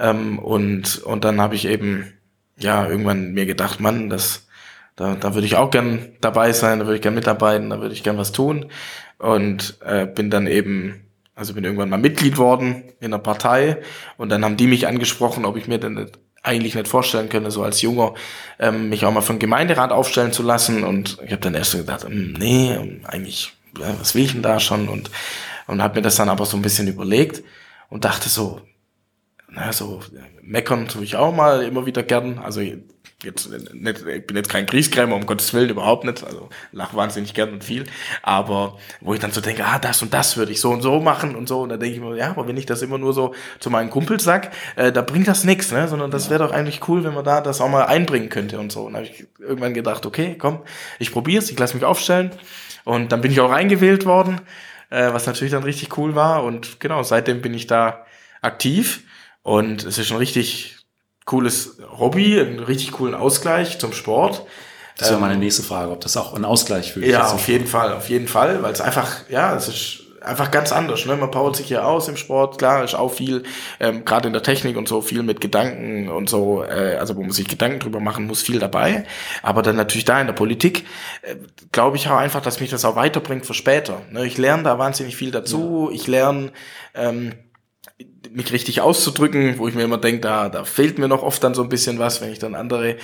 [0.00, 2.12] Ähm, und, und dann habe ich eben,
[2.58, 4.48] ja, irgendwann mir gedacht, Mann, das,
[4.96, 7.94] da, da würde ich auch gern dabei sein, da würde ich gern mitarbeiten, da würde
[7.94, 8.66] ich gern was tun.
[9.18, 13.78] Und äh, bin dann eben, also bin irgendwann mal Mitglied worden in einer Partei
[14.16, 17.50] und dann haben die mich angesprochen, ob ich mir denn nicht, eigentlich nicht vorstellen könnte,
[17.50, 18.14] so als Junger,
[18.58, 20.84] ähm, mich auch mal von Gemeinderat aufstellen zu lassen.
[20.84, 24.58] Und ich habe dann erst so gedacht, hm, nee, eigentlich, was will ich denn da
[24.58, 24.88] schon?
[24.88, 25.10] Und,
[25.66, 27.42] und habe mir das dann aber so ein bisschen überlegt
[27.90, 28.62] und dachte so,
[29.52, 30.00] na, so
[30.42, 32.38] meckern tue ich auch mal immer wieder gern.
[32.38, 32.60] Also
[33.22, 37.34] jetzt nicht, ich bin jetzt kein Kriegskrämer, um Gottes Willen, überhaupt nicht, also lach wahnsinnig
[37.34, 37.84] gern und viel,
[38.22, 41.00] aber wo ich dann so denke, ah, das und das würde ich so und so
[41.00, 43.12] machen und so, und dann denke ich mir, ja, aber wenn ich das immer nur
[43.12, 46.52] so zu meinen Kumpels sag, äh, da bringt das nichts, ne, sondern das wäre doch
[46.52, 49.26] eigentlich cool, wenn man da das auch mal einbringen könnte und so, und habe ich
[49.38, 50.60] irgendwann gedacht, okay, komm,
[50.98, 52.30] ich probier's, ich lasse mich aufstellen,
[52.84, 54.40] und dann bin ich auch eingewählt worden,
[54.88, 58.06] äh, was natürlich dann richtig cool war, und genau, seitdem bin ich da
[58.40, 59.02] aktiv,
[59.42, 60.76] und es ist schon richtig
[61.24, 64.44] cooles Hobby, einen richtig coolen Ausgleich zum Sport.
[64.96, 67.66] Das wäre meine nächste Frage, ob das auch ein Ausgleich für dich Ja, auf jeden
[67.66, 71.06] Fall, auf jeden Fall, weil es einfach, ja, es ist einfach ganz anders.
[71.06, 71.16] Ne?
[71.16, 73.44] Man powert sich hier aus im Sport, klar, ist auch viel,
[73.78, 77.22] ähm, gerade in der Technik und so, viel mit Gedanken und so, äh, also wo
[77.22, 79.06] man sich Gedanken drüber machen muss, viel dabei.
[79.42, 80.84] Aber dann natürlich da in der Politik,
[81.22, 81.36] äh,
[81.72, 84.02] glaube ich auch einfach, dass mich das auch weiterbringt für später.
[84.10, 84.26] Ne?
[84.26, 85.88] Ich lerne da wahnsinnig viel dazu.
[85.90, 85.96] Ja.
[85.96, 86.52] Ich lerne,
[86.94, 87.32] ähm,
[88.30, 91.54] mich richtig auszudrücken, wo ich mir immer denke, da, da fehlt mir noch oft dann
[91.54, 92.96] so ein bisschen was, wenn ich dann andere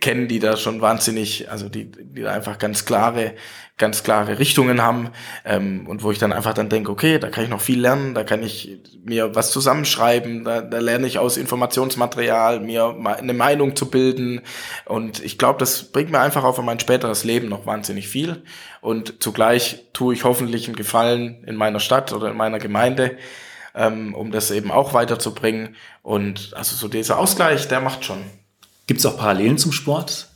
[0.00, 3.34] kenne, die da schon wahnsinnig, also die, die da einfach ganz klare,
[3.76, 5.10] ganz klare Richtungen haben
[5.44, 8.14] ähm, und wo ich dann einfach dann denke, okay, da kann ich noch viel lernen,
[8.14, 13.74] da kann ich mir was zusammenschreiben, da, da lerne ich aus Informationsmaterial, mir eine Meinung
[13.74, 14.42] zu bilden.
[14.84, 18.42] Und ich glaube, das bringt mir einfach auch für mein späteres Leben noch wahnsinnig viel.
[18.80, 23.16] Und zugleich tue ich hoffentlich einen Gefallen in meiner Stadt oder in meiner Gemeinde,
[23.74, 25.76] ähm, um das eben auch weiterzubringen.
[26.02, 28.18] Und also so dieser Ausgleich, der macht schon.
[28.86, 30.28] Gibt es auch Parallelen zum Sport?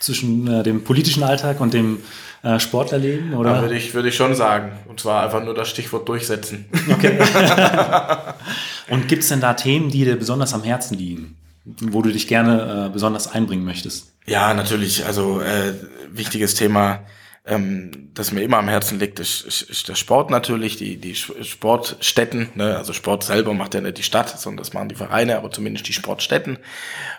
[0.00, 2.00] Zwischen äh, dem politischen Alltag und dem
[2.42, 3.34] äh, Sportlerleben?
[3.34, 3.56] Oder?
[3.56, 4.72] Ja, würde ich, würde ich schon sagen.
[4.86, 6.66] Und zwar einfach nur das Stichwort durchsetzen.
[6.90, 7.18] Okay.
[8.88, 11.36] und gibt es denn da Themen, die dir besonders am Herzen liegen?
[11.80, 14.12] wo du dich gerne äh, besonders einbringen möchtest?
[14.26, 15.04] Ja, natürlich.
[15.04, 15.74] Also äh,
[16.10, 17.00] wichtiges Thema
[17.44, 21.14] ähm, das mir immer am Herzen liegt, ist, ist, ist der Sport natürlich, die, die
[21.14, 22.50] Sportstätten.
[22.54, 22.76] Ne?
[22.76, 25.88] Also Sport selber macht ja nicht die Stadt, sondern das machen die Vereine, aber zumindest
[25.88, 26.58] die Sportstätten.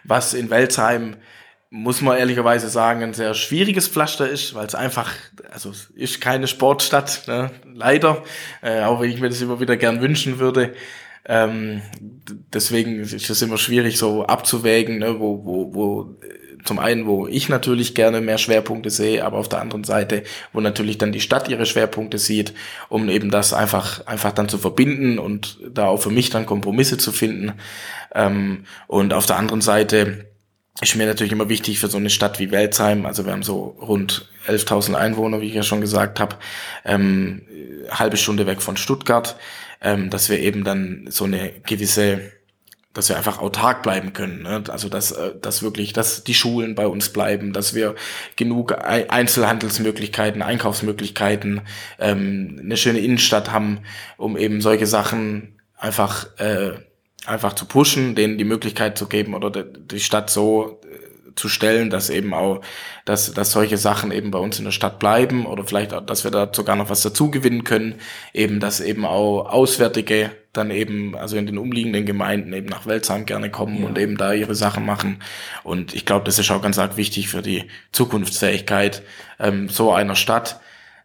[0.03, 1.15] Was in Welzheim
[1.71, 5.12] muss man ehrlicherweise sagen, ein sehr schwieriges Pflaster ist, weil es einfach,
[5.51, 7.51] also es ist keine Sportstadt, ne?
[7.71, 8.23] leider,
[8.62, 10.73] äh, auch wenn ich mir das immer wieder gern wünschen würde.
[11.25, 11.84] Ähm,
[12.53, 15.19] deswegen ist es immer schwierig so abzuwägen, ne?
[15.19, 16.15] wo, wo, wo
[16.69, 20.21] zum einen, wo ich natürlich gerne mehr Schwerpunkte sehe, aber auf der anderen Seite,
[20.53, 22.53] wo natürlich dann die Stadt ihre Schwerpunkte sieht,
[22.89, 26.99] um eben das einfach, einfach dann zu verbinden und da auch für mich dann Kompromisse
[26.99, 27.53] zu finden.
[28.13, 30.27] Ähm, und auf der anderen Seite
[30.79, 33.75] ist mir natürlich immer wichtig für so eine Stadt wie Welzheim, also wir haben so
[33.82, 36.36] rund 11.000 Einwohner, wie ich ja schon gesagt habe,
[36.86, 37.41] ähm,
[37.89, 39.38] halbe Stunde weg von Stuttgart,
[39.82, 42.32] ähm, dass wir eben dann so eine gewisse
[42.99, 44.43] dass wir einfach autark bleiben können.
[44.43, 44.62] Ne?
[44.67, 47.95] Also dass, äh, dass wirklich, dass die Schulen bei uns bleiben, dass wir
[48.35, 51.62] genug Einzelhandelsmöglichkeiten, Einkaufsmöglichkeiten,
[51.97, 53.79] ähm, eine schöne Innenstadt haben,
[54.17, 56.71] um eben solche Sachen einfach äh,
[57.25, 61.89] einfach zu pushen, denen die Möglichkeit zu geben oder die Stadt so äh, zu stellen,
[61.89, 62.59] dass eben auch,
[63.05, 66.25] dass, dass solche Sachen eben bei uns in der Stadt bleiben oder vielleicht, auch, dass
[66.25, 67.95] wir da sogar noch was dazu gewinnen können,
[68.33, 73.25] eben, dass eben auch Auswärtige dann eben, also in den umliegenden Gemeinden eben nach Welzheim
[73.25, 73.88] gerne kommen ja.
[73.88, 75.21] und eben da ihre Sachen machen.
[75.63, 79.03] Und ich glaube, das ist auch ganz arg wichtig für die Zukunftsfähigkeit
[79.39, 80.59] ähm, so einer Stadt.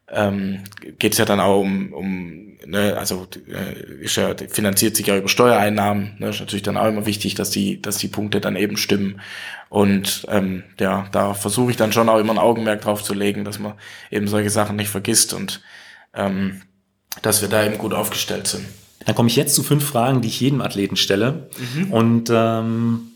[0.09, 0.65] Ähm,
[0.99, 5.17] geht es ja dann auch um, um ne, also äh, ist ja, finanziert sich ja
[5.17, 6.17] über Steuereinnahmen.
[6.19, 9.21] Ne, ist natürlich dann auch immer wichtig, dass die, dass die Punkte dann eben stimmen.
[9.69, 13.45] Und ähm, ja, da versuche ich dann schon auch immer ein Augenmerk drauf zu legen,
[13.45, 13.75] dass man
[14.11, 15.63] eben solche Sachen nicht vergisst und
[16.15, 16.63] ähm,
[17.23, 18.67] dass wir da eben gut aufgestellt sind.
[19.05, 21.49] Dann komme ich jetzt zu fünf Fragen, die ich jedem Athleten stelle.
[21.75, 21.93] Mhm.
[21.93, 23.11] Und ähm,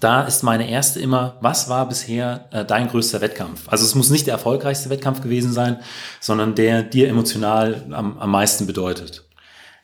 [0.00, 3.68] da ist meine erste immer, was war bisher äh, dein größter Wettkampf?
[3.68, 5.78] Also es muss nicht der erfolgreichste Wettkampf gewesen sein,
[6.20, 9.24] sondern der dir emotional am, am meisten bedeutet.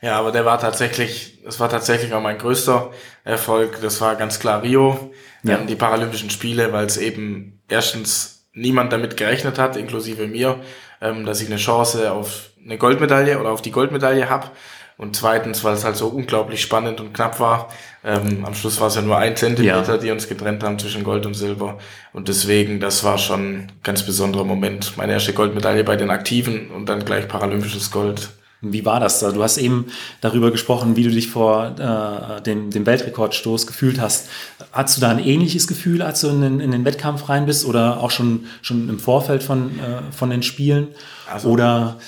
[0.01, 2.91] Ja, aber der war tatsächlich, das war tatsächlich auch mein größter
[3.23, 3.79] Erfolg.
[3.81, 5.57] Das war ganz klar Rio, ja.
[5.59, 10.59] die Paralympischen Spiele, weil es eben erstens niemand damit gerechnet hat, inklusive mir,
[10.99, 14.51] ähm, dass ich eine Chance auf eine Goldmedaille oder auf die Goldmedaille habe.
[14.97, 17.69] Und zweitens, weil es halt so unglaublich spannend und knapp war.
[18.03, 19.97] Ähm, am Schluss war es ja nur ein Zentimeter, ja.
[19.97, 21.79] die uns getrennt haben zwischen Gold und Silber.
[22.11, 24.97] Und deswegen, das war schon ein ganz besonderer Moment.
[24.97, 28.29] Meine erste Goldmedaille bei den Aktiven und dann gleich paralympisches Gold.
[28.65, 29.19] Wie war das?
[29.19, 29.87] Du hast eben
[30.21, 34.29] darüber gesprochen, wie du dich vor äh, dem, dem Weltrekordstoß gefühlt hast.
[34.71, 37.65] Hattest du da ein ähnliches Gefühl, als du in den, in den Wettkampf rein bist
[37.65, 40.87] oder auch schon, schon im Vorfeld von, äh, von den Spielen?
[41.29, 41.99] Also, oder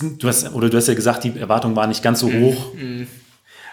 [0.00, 2.42] Du hast, oder du hast ja gesagt, die Erwartungen waren nicht ganz so mhm.
[2.42, 2.72] hoch.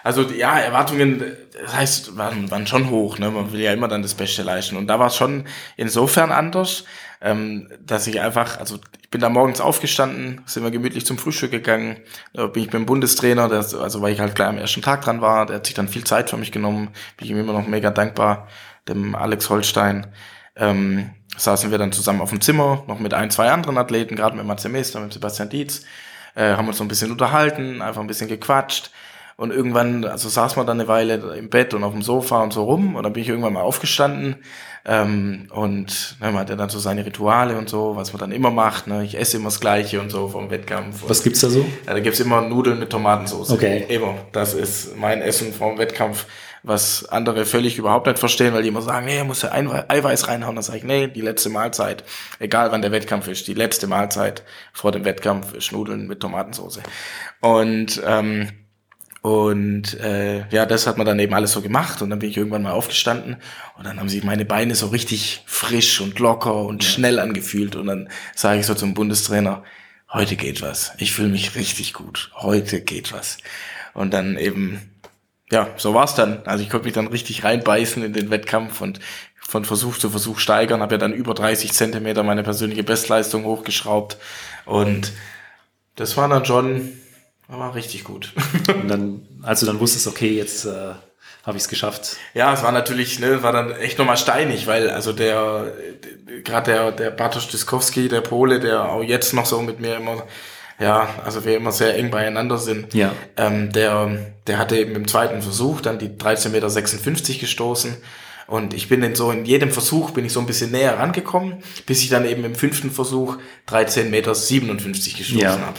[0.02, 1.22] Also ja, Erwartungen,
[1.62, 3.18] das heißt, waren, waren schon hoch.
[3.18, 3.30] Ne?
[3.30, 4.76] Man will ja immer dann das Beste leisten.
[4.76, 5.44] Und da war es schon
[5.76, 6.84] insofern anders,
[7.22, 11.50] ähm, dass ich einfach, also ich bin da morgens aufgestanden, sind wir gemütlich zum Frühstück
[11.50, 11.96] gegangen,
[12.34, 15.22] da bin ich beim Bundestrainer, der, also weil ich halt gleich am ersten Tag dran
[15.22, 17.66] war, der hat sich dann viel Zeit für mich genommen, bin ich ihm immer noch
[17.66, 18.48] mega dankbar
[18.88, 20.08] dem Alex Holstein,
[20.56, 24.36] ähm, saßen wir dann zusammen auf dem Zimmer, noch mit ein, zwei anderen Athleten, gerade
[24.36, 25.82] mit Matze Meester, mit Sebastian Dietz,
[26.34, 28.90] äh, haben uns so ein bisschen unterhalten, einfach ein bisschen gequatscht.
[29.36, 32.52] Und irgendwann, also saß man dann eine Weile im Bett und auf dem Sofa und
[32.52, 32.94] so rum.
[32.94, 34.36] Und dann bin ich irgendwann mal aufgestanden.
[34.86, 38.32] Ähm, und ne, man hat ja dann so seine Rituale und so, was man dann
[38.32, 38.86] immer macht.
[38.86, 39.02] Ne?
[39.02, 41.02] Ich esse immer das Gleiche und so vom Wettkampf.
[41.08, 41.66] Was gibt's da so?
[41.86, 43.50] Ja, da gibt's immer Nudeln mit Tomatensauce.
[43.50, 43.86] Okay.
[43.88, 44.14] Immer.
[44.30, 46.26] Das ist mein Essen vom Wettkampf,
[46.64, 50.56] was andere völlig überhaupt nicht verstehen, weil die immer sagen, nee, muss ja Eiweiß reinhauen.
[50.56, 52.04] Dann sage ich, nee, die letzte Mahlzeit,
[52.40, 56.80] egal wann der Wettkampf ist, die letzte Mahlzeit vor dem Wettkampf ist Nudeln mit Tomatensauce.
[57.40, 58.48] Und ähm,
[59.20, 62.36] und äh, ja, das hat man dann eben alles so gemacht und dann bin ich
[62.36, 63.36] irgendwann mal aufgestanden
[63.78, 67.86] und dann haben sich meine Beine so richtig frisch und locker und schnell angefühlt und
[67.86, 69.62] dann sage ich so zum Bundestrainer,
[70.12, 70.92] heute geht was.
[70.98, 72.30] Ich fühle mich richtig gut.
[72.36, 73.38] Heute geht was.
[73.94, 74.93] Und dann eben,
[75.50, 76.42] ja, so war's dann.
[76.46, 79.00] Also ich konnte mich dann richtig reinbeißen in den Wettkampf und
[79.40, 84.16] von Versuch zu Versuch steigern, habe ja dann über 30 Zentimeter meine persönliche Bestleistung hochgeschraubt
[84.64, 85.12] und
[85.96, 86.92] das war dann schon
[87.48, 88.32] war richtig gut.
[88.68, 90.94] Und dann, als du dann wusstest, okay, jetzt äh,
[91.44, 92.16] habe ich es geschafft.
[92.32, 95.72] Ja, es war natürlich, ne, war dann echt nochmal steinig, weil also der,
[96.42, 100.26] gerade der, der Bartosz Dyskowski, der Pole, der auch jetzt noch so mit mir immer,
[100.78, 103.12] ja, also wir immer sehr eng beieinander sind, Ja.
[103.36, 107.96] ähm, der, der hatte eben im zweiten Versuch dann die 13,56 Meter gestoßen.
[108.46, 111.62] Und ich bin in so in jedem Versuch bin ich so ein bisschen näher rangekommen,
[111.86, 113.36] bis ich dann eben im fünften Versuch
[113.68, 115.58] 13,57 Meter gestoßen Ja.
[115.60, 115.78] habe.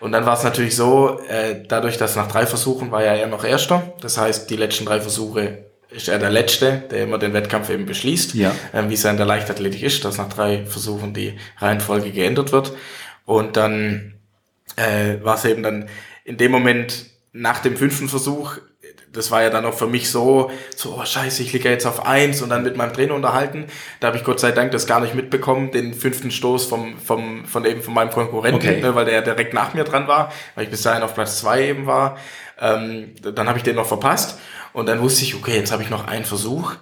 [0.00, 3.26] Und dann war es natürlich so, äh, dadurch, dass nach drei Versuchen war ja er
[3.26, 3.92] noch Erster.
[4.00, 7.86] Das heißt, die letzten drei Versuche ist er der Letzte, der immer den Wettkampf eben
[7.86, 8.34] beschließt.
[8.34, 8.54] Ja.
[8.74, 12.52] Ähm, wie es ja in der Leichtathletik ist, dass nach drei Versuchen die Reihenfolge geändert
[12.52, 12.72] wird.
[13.24, 14.14] Und dann
[14.74, 15.88] äh, war es eben dann
[16.24, 18.58] in dem Moment nach dem fünften Versuch,
[19.12, 22.04] das war ja dann auch für mich so, so, oh scheiße, ich liege jetzt auf
[22.04, 23.66] eins und dann mit meinem Trainer unterhalten.
[24.00, 27.46] Da habe ich Gott sei Dank das gar nicht mitbekommen, den fünften Stoß vom, vom,
[27.46, 28.80] von eben von meinem Konkurrenten, Okay.
[28.80, 31.66] ne, weil der direkt nach mir dran war, weil ich bis dahin auf Platz zwei
[31.68, 32.18] eben war.
[32.60, 34.38] Ähm, dann habe ich den noch verpasst
[34.72, 36.74] und dann wusste ich, okay, jetzt habe ich noch einen Versuch.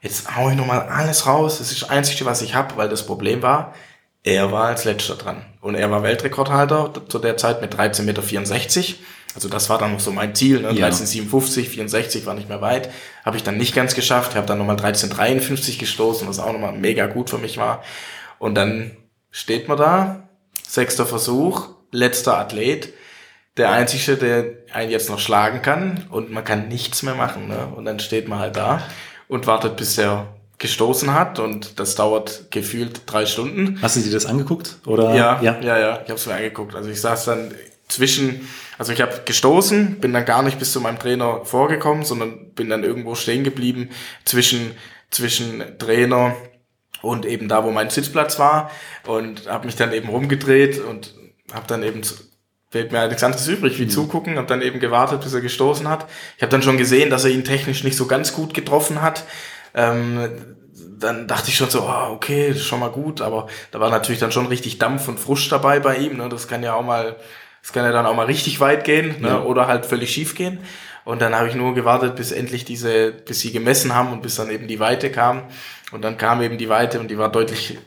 [0.00, 1.58] Jetzt hau ich nochmal alles raus.
[1.58, 3.74] Das ist das Einzige, was ich habe, weil das Problem war,
[4.26, 5.46] er war als letzter dran.
[5.60, 8.98] Und er war Weltrekordhalter zu der Zeit mit 13,64 Meter.
[9.36, 10.62] Also das war dann noch so mein Ziel.
[10.62, 10.72] Ne?
[10.72, 10.88] Ja.
[10.88, 12.90] 13,57, 64 war nicht mehr weit.
[13.24, 14.34] Habe ich dann nicht ganz geschafft.
[14.34, 17.84] Habe dann nochmal 13,53 gestoßen, was auch nochmal mega gut für mich war.
[18.40, 18.96] Und dann
[19.30, 20.28] steht man da,
[20.66, 22.94] sechster Versuch, letzter Athlet.
[23.56, 27.46] Der Einzige, der einen jetzt noch schlagen kann und man kann nichts mehr machen.
[27.46, 27.68] Ne?
[27.76, 28.82] Und dann steht man halt da
[29.28, 33.78] und wartet, bis er gestoßen hat und das dauert gefühlt drei Stunden.
[33.82, 34.76] Hast du dir das angeguckt?
[34.86, 35.14] Oder?
[35.14, 35.78] Ja, ja, ja.
[35.78, 36.74] ja, ich habe es mir angeguckt.
[36.74, 37.54] Also ich saß dann
[37.88, 42.52] zwischen, also ich habe gestoßen, bin dann gar nicht bis zu meinem Trainer vorgekommen, sondern
[42.54, 43.90] bin dann irgendwo stehen geblieben
[44.24, 44.72] zwischen
[45.10, 46.36] zwischen Trainer
[47.02, 48.70] und eben da, wo mein Sitzplatz war
[49.06, 51.14] und habe mich dann eben rumgedreht und
[51.52, 52.02] habe dann eben
[52.70, 55.88] fehlt mir halt nichts anderes übrig wie zugucken, habe dann eben gewartet, bis er gestoßen
[55.88, 56.06] hat.
[56.36, 59.24] Ich habe dann schon gesehen, dass er ihn technisch nicht so ganz gut getroffen hat.
[59.76, 60.56] Ähm,
[60.98, 64.32] dann dachte ich schon so, ah, okay, schon mal gut, aber da war natürlich dann
[64.32, 66.16] schon richtig Dampf und Frust dabei bei ihm.
[66.16, 66.28] Ne?
[66.28, 67.16] Das kann ja auch mal,
[67.62, 69.28] das kann ja dann auch mal richtig weit gehen ne?
[69.28, 69.42] Ja.
[69.42, 70.60] oder halt völlig schief gehen.
[71.04, 74.36] Und dann habe ich nur gewartet, bis endlich diese, bis sie gemessen haben und bis
[74.36, 75.44] dann eben die Weite kam.
[75.92, 77.78] Und dann kam eben die Weite und die war deutlich,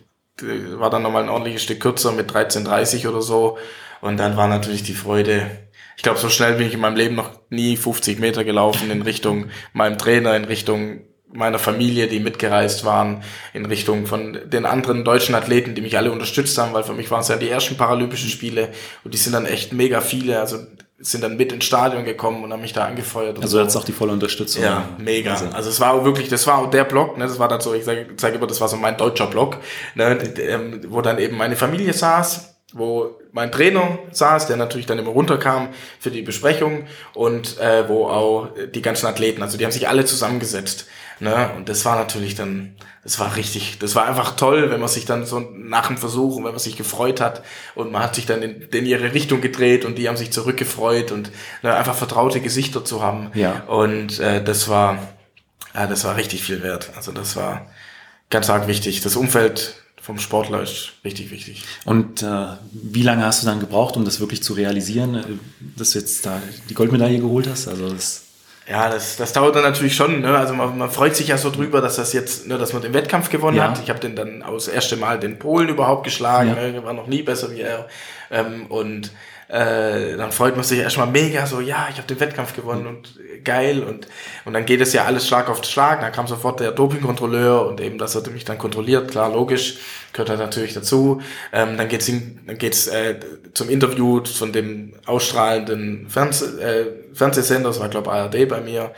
[0.42, 3.58] äh, war dann nochmal ein ordentliches Stück kürzer mit 13,30 oder so.
[4.02, 5.50] Und dann war natürlich die Freude.
[5.98, 9.02] Ich glaube, so schnell bin ich in meinem Leben noch nie 50 Meter gelaufen in
[9.02, 15.04] Richtung meinem Trainer, in Richtung meiner Familie, die mitgereist waren, in Richtung von den anderen
[15.04, 17.78] deutschen Athleten, die mich alle unterstützt haben, weil für mich waren es ja die ersten
[17.78, 18.70] Paralympischen Spiele
[19.04, 20.58] und die sind dann echt mega viele, also
[21.02, 23.38] sind dann mit ins Stadion gekommen und haben mich da angefeuert.
[23.38, 23.60] Also so.
[23.60, 24.64] hattest auch die volle Unterstützung.
[24.64, 25.32] Ja, mega.
[25.32, 27.62] Also, Also, es war auch wirklich, das war auch der Blog, ne, das war dann
[27.62, 29.58] so, ich sage sag immer, das war so mein deutscher Blog,
[29.96, 35.00] ne, ähm, wo dann eben meine Familie saß, wo mein Trainer saß, der natürlich dann
[35.00, 39.72] immer runterkam für die Besprechung und äh, wo auch die ganzen Athleten, also die haben
[39.72, 40.86] sich alle zusammengesetzt.
[41.20, 41.50] Ne?
[41.58, 45.06] Und das war natürlich dann, das war richtig, das war einfach toll, wenn man sich
[45.06, 47.44] dann so nach dem Versuch und wenn man sich gefreut hat
[47.76, 51.12] und man hat sich dann in, in ihre Richtung gedreht und die haben sich zurückgefreut
[51.12, 53.32] und ne, einfach vertraute Gesichter zu haben.
[53.34, 53.64] Ja.
[53.68, 55.00] Und äh, das war,
[55.74, 56.92] ja, das war richtig viel wert.
[56.96, 57.68] Also das war
[58.30, 59.02] ganz arg wichtig.
[59.02, 59.76] Das Umfeld
[60.10, 61.64] vom Sportler ist richtig wichtig.
[61.86, 65.24] Und äh, wie lange hast du dann gebraucht, um das wirklich zu realisieren, äh,
[65.78, 67.68] dass du jetzt da die Goldmedaille geholt hast?
[67.68, 68.24] Also das,
[68.68, 70.22] Ja, das, das dauert dann natürlich schon.
[70.22, 70.36] Ne?
[70.36, 72.94] Also man, man freut sich ja so drüber, dass das jetzt, ne, dass man den
[72.96, 73.70] Wettkampf gewonnen Ja.
[73.70, 73.80] hat.
[73.84, 76.56] Ich habe den dann aus das erste Mal den Polen überhaupt geschlagen.
[76.58, 76.72] Ja.
[76.72, 76.84] Ne?
[76.84, 77.88] War noch nie besser wie er.
[78.32, 79.12] Ähm, und
[79.48, 83.16] äh, dann freut man sich erstmal mega so, ja, ich habe den Wettkampf gewonnen und
[83.44, 84.08] geil und
[84.46, 86.02] und dann geht es ja alles Schlag auf Schlag.
[86.02, 89.78] Dann kam sofort der Dopingkontrolleur und eben, dass er mich dann kontrolliert, klar, logisch,
[90.14, 91.22] gehört halt natürlich dazu.
[91.52, 93.20] Ähm, dann geht's hin, dann geht's äh,
[93.54, 98.92] zum Interview von dem ausstrahlenden Fernseh, äh, Fernsehsender, das war glaube ARD bei mir.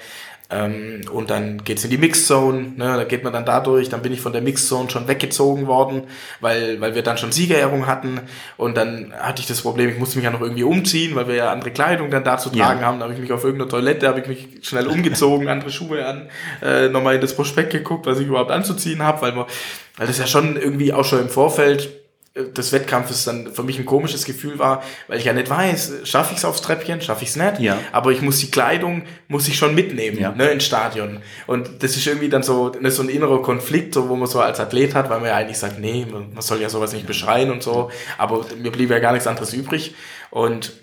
[0.51, 4.11] Ähm, und dann geht's in die Mixzone, ne, da geht man dann dadurch, dann bin
[4.11, 6.03] ich von der Mixzone schon weggezogen worden,
[6.41, 8.19] weil, weil wir dann schon Siegerehrung hatten
[8.57, 11.35] und dann hatte ich das Problem, ich musste mich ja noch irgendwie umziehen, weil wir
[11.35, 12.85] ja andere Kleidung dann da zu tragen ja.
[12.85, 16.05] haben, da habe ich mich auf irgendeiner Toilette, habe ich mich schnell umgezogen, andere Schuhe
[16.05, 16.29] an,
[16.61, 19.45] äh, nochmal in das Prospekt geguckt, was ich überhaupt anzuziehen habe, weil man,
[20.01, 21.91] weil das ja schon irgendwie auch schon im Vorfeld
[22.33, 26.31] des Wettkampfes dann für mich ein komisches Gefühl war, weil ich ja nicht weiß, schaffe
[26.31, 27.77] ich es aufs Treppchen, schaffe ich es nicht, ja.
[27.91, 30.31] aber ich muss die Kleidung, muss ich schon mitnehmen, ja.
[30.31, 31.19] ne, ins Stadion.
[31.45, 34.39] Und das ist irgendwie dann so, ne, so ein innerer Konflikt, so, wo man so
[34.39, 37.51] als Athlet hat, weil man ja eigentlich sagt, nee, man soll ja sowas nicht beschreien
[37.51, 39.93] und so, aber mir blieb ja gar nichts anderes übrig.
[40.31, 40.73] Und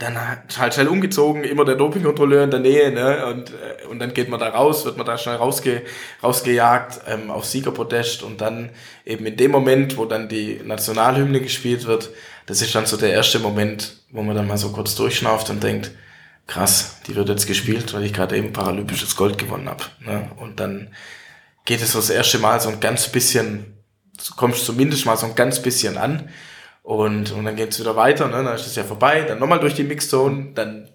[0.00, 0.18] dann
[0.58, 3.26] halt schnell umgezogen, immer der Dopingkontrolleur in der Nähe, ne?
[3.26, 5.82] Und, äh, und dann geht man da raus, wird man da schnell rausge,
[6.22, 8.70] rausgejagt ähm, auf Siegerpodest und dann
[9.04, 12.10] eben in dem Moment, wo dann die Nationalhymne gespielt wird,
[12.46, 15.62] das ist dann so der erste Moment, wo man dann mal so kurz durchschnauft und
[15.62, 15.92] denkt,
[16.46, 19.84] krass, die wird jetzt gespielt, weil ich gerade eben paralympisches Gold gewonnen habe.
[20.00, 20.30] Ne?
[20.36, 20.88] Und dann
[21.64, 23.78] geht es so das erste Mal so ein ganz bisschen,
[24.36, 26.28] kommst zumindest mal so ein ganz bisschen an.
[26.84, 28.44] Und, und dann geht's wieder weiter, ne?
[28.44, 30.86] dann ist es ja vorbei, dann nochmal durch die Mixzone, dann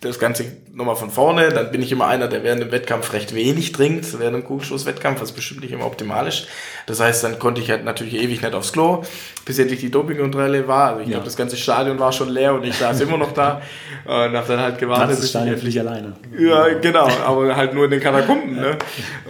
[0.00, 0.44] das Ganze
[0.74, 4.18] nochmal von vorne, dann bin ich immer einer, der während dem Wettkampf recht wenig trinkt,
[4.18, 6.48] während dem Kugelstoßwettkampf, was bestimmt nicht immer optimal ist.
[6.86, 9.04] Das heißt, dann konnte ich halt natürlich ewig nicht aufs Klo,
[9.44, 10.88] bis endlich die Dopingkontrolle war.
[10.88, 11.12] Also ich ja.
[11.12, 13.62] glaube, das ganze Stadion war schon leer und ich saß immer noch da
[14.04, 15.18] und habe dann halt gewartet.
[15.18, 16.14] Das Stadion dich alleine.
[16.36, 18.56] Ja, genau, aber halt nur in den Katakomben.
[18.56, 18.76] Ne?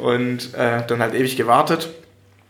[0.01, 1.91] Und äh, dann halt ewig gewartet.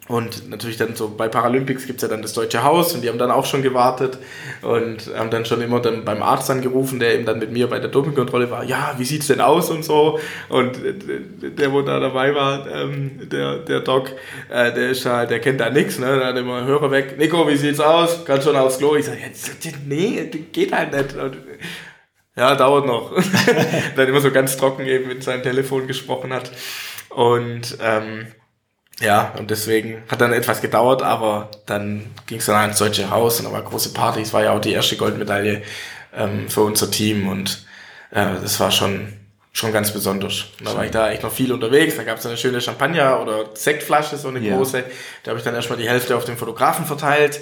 [0.08, 3.18] Und natürlich dann so bei Paralympics gibt's ja dann das Deutsche Haus und die haben
[3.18, 4.18] dann auch schon gewartet
[4.62, 7.80] und haben dann schon immer dann beim Arzt angerufen, der eben dann mit mir bei
[7.80, 10.20] der Dopingkontrolle war, ja, wie sieht's denn aus und so.
[10.48, 10.78] Und
[11.42, 14.12] der, wo da dabei war, ähm, der, der Doc,
[14.48, 16.18] äh, der ist halt, der kennt da nix, ne?
[16.18, 18.24] Der hat immer Hörer weg, Nico, wie sieht's aus?
[18.24, 18.94] Kannst schon aufs Klo?
[18.94, 19.18] Ich sage,
[19.86, 21.16] nee, geht halt nicht.
[21.16, 21.36] Und,
[22.36, 23.12] ja, dauert noch.
[23.96, 26.52] dann immer so ganz trocken eben mit seinem Telefon gesprochen hat.
[27.08, 28.26] Und ähm,
[29.00, 33.38] ja, und deswegen hat dann etwas gedauert, aber dann ging es dann ans Deutsche Haus
[33.38, 34.22] und da war große Party.
[34.22, 35.62] Es war ja auch die erste Goldmedaille
[36.14, 37.66] ähm, für unser Team und
[38.10, 39.12] äh, das war schon
[39.52, 40.44] schon ganz besonders.
[40.58, 41.96] Und da war ich da echt noch viel unterwegs.
[41.96, 44.54] Da gab es eine schöne Champagner oder Sektflasche, so eine ja.
[44.54, 44.84] große.
[45.22, 47.40] Da habe ich dann erstmal die Hälfte auf den Fotografen verteilt.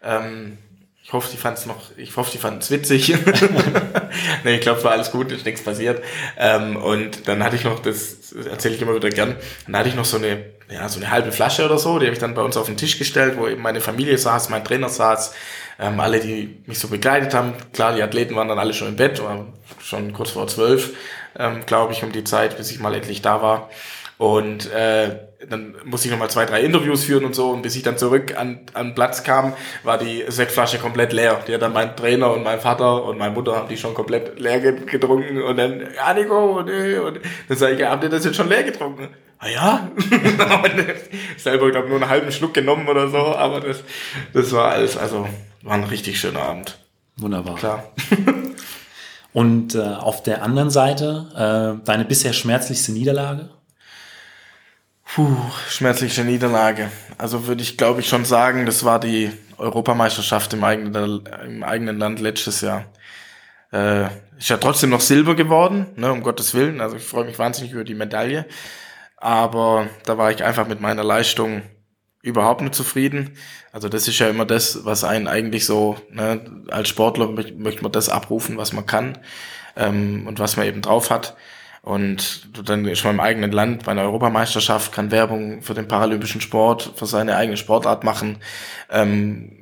[0.00, 0.58] Ähm,
[1.06, 3.14] ich hoffe, die fanden es noch, ich hoffe, die fanden es witzig.
[4.44, 6.02] nee, ich glaube, es war alles gut, ist nichts passiert.
[6.36, 9.36] Ähm, und dann hatte ich noch, das erzähle ich immer wieder gern,
[9.66, 12.14] dann hatte ich noch so eine ja, so eine halbe Flasche oder so, die habe
[12.14, 14.88] ich dann bei uns auf den Tisch gestellt, wo eben meine Familie saß, mein Trainer
[14.88, 15.32] saß,
[15.78, 17.54] ähm, alle, die mich so begleitet haben.
[17.72, 19.46] Klar, die Athleten waren dann alle schon im Bett, war
[19.80, 20.94] schon kurz vor zwölf,
[21.38, 23.70] ähm, glaube ich, um die Zeit, bis ich mal endlich da war.
[24.18, 27.50] Und äh, dann musste ich nochmal zwei, drei Interviews führen und so.
[27.50, 31.40] Und bis ich dann zurück an, an Platz kam, war die Sektflasche komplett leer.
[31.46, 34.38] Die hat dann mein Trainer und mein Vater und meine Mutter haben die schon komplett
[34.38, 35.42] leer getrunken.
[35.42, 38.62] Und dann, ja, Nico, und, und dann sage ich, habt ihr das jetzt schon leer
[38.62, 39.08] getrunken?
[39.38, 39.90] ah ja,
[41.36, 43.82] selber, glaube nur einen halben Schluck genommen oder so, aber das,
[44.32, 45.28] das war alles, also
[45.62, 46.78] war ein richtig schöner Abend.
[47.16, 47.56] Wunderbar.
[47.56, 47.92] Klar.
[49.32, 53.50] Und äh, auf der anderen Seite, äh, deine bisher schmerzlichste Niederlage?
[55.06, 55.36] Puh,
[55.68, 56.90] schmerzliche Niederlage.
[57.16, 61.98] Also würde ich, glaube ich, schon sagen, das war die Europameisterschaft im eigenen, im eigenen
[61.98, 62.84] Land letztes Jahr.
[63.72, 66.80] Äh, ist ja trotzdem noch Silber geworden, ne, um Gottes Willen.
[66.80, 68.46] Also ich freue mich wahnsinnig über die Medaille.
[69.16, 71.62] Aber da war ich einfach mit meiner Leistung
[72.20, 73.36] überhaupt nicht zufrieden.
[73.72, 77.92] Also das ist ja immer das, was einen eigentlich so, ne, als Sportler möchte man
[77.92, 79.18] das abrufen, was man kann
[79.76, 81.36] ähm, und was man eben drauf hat.
[81.86, 86.94] Und dann man im eigenen Land bei einer Europameisterschaft, kann Werbung für den paralympischen Sport,
[86.96, 88.38] für seine eigene Sportart machen,
[88.90, 89.52] ähm,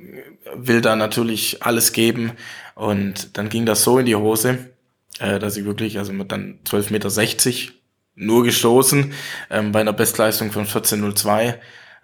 [0.55, 2.31] will da natürlich alles geben.
[2.73, 4.71] Und dann ging das so in die Hose,
[5.19, 7.73] äh, dass ich wirklich, also mit dann 12,60 Meter
[8.15, 9.13] nur gestoßen
[9.51, 11.53] ähm, bei einer Bestleistung von 14.02.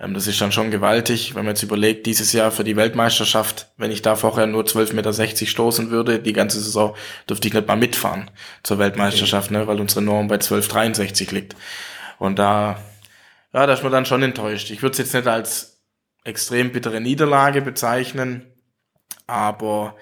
[0.01, 3.71] Ähm, das ist dann schon gewaltig, wenn man jetzt überlegt, dieses Jahr für die Weltmeisterschaft,
[3.77, 6.95] wenn ich da vorher nur 12,60 Meter stoßen würde, die ganze Saison
[7.29, 8.31] dürfte ich nicht mal mitfahren
[8.63, 11.55] zur Weltmeisterschaft, ne, weil unsere Norm bei 12,63 liegt.
[12.17, 12.79] Und da,
[13.53, 14.71] ja, da ist man dann schon enttäuscht.
[14.71, 15.81] Ich würde es jetzt nicht als
[16.23, 18.45] extrem bittere Niederlage bezeichnen,
[19.27, 19.95] aber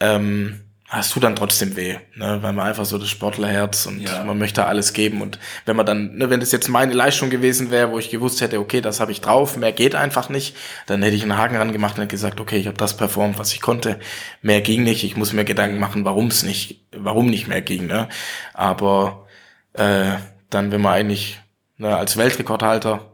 [0.00, 2.38] ähm, es tut dann trotzdem weh, ne?
[2.42, 4.24] weil man einfach so das Sportlerherz und Ja.
[4.24, 5.20] man möchte alles geben.
[5.20, 8.40] Und wenn man dann, ne, wenn das jetzt meine Leistung gewesen wäre, wo ich gewusst
[8.40, 11.56] hätte, okay, das habe ich drauf, mehr geht einfach nicht, dann hätte ich einen Haken
[11.56, 13.98] ran gemacht und hätte gesagt, okay, ich habe das performt, was ich konnte.
[14.40, 15.04] Mehr ging nicht.
[15.04, 17.86] Ich muss mir Gedanken machen, warum es nicht, warum nicht mehr ging.
[17.86, 18.08] Ne?
[18.54, 19.26] Aber
[19.74, 20.12] äh,
[20.48, 21.38] dann, wenn man eigentlich
[21.76, 23.12] ne, als Weltrekordhalter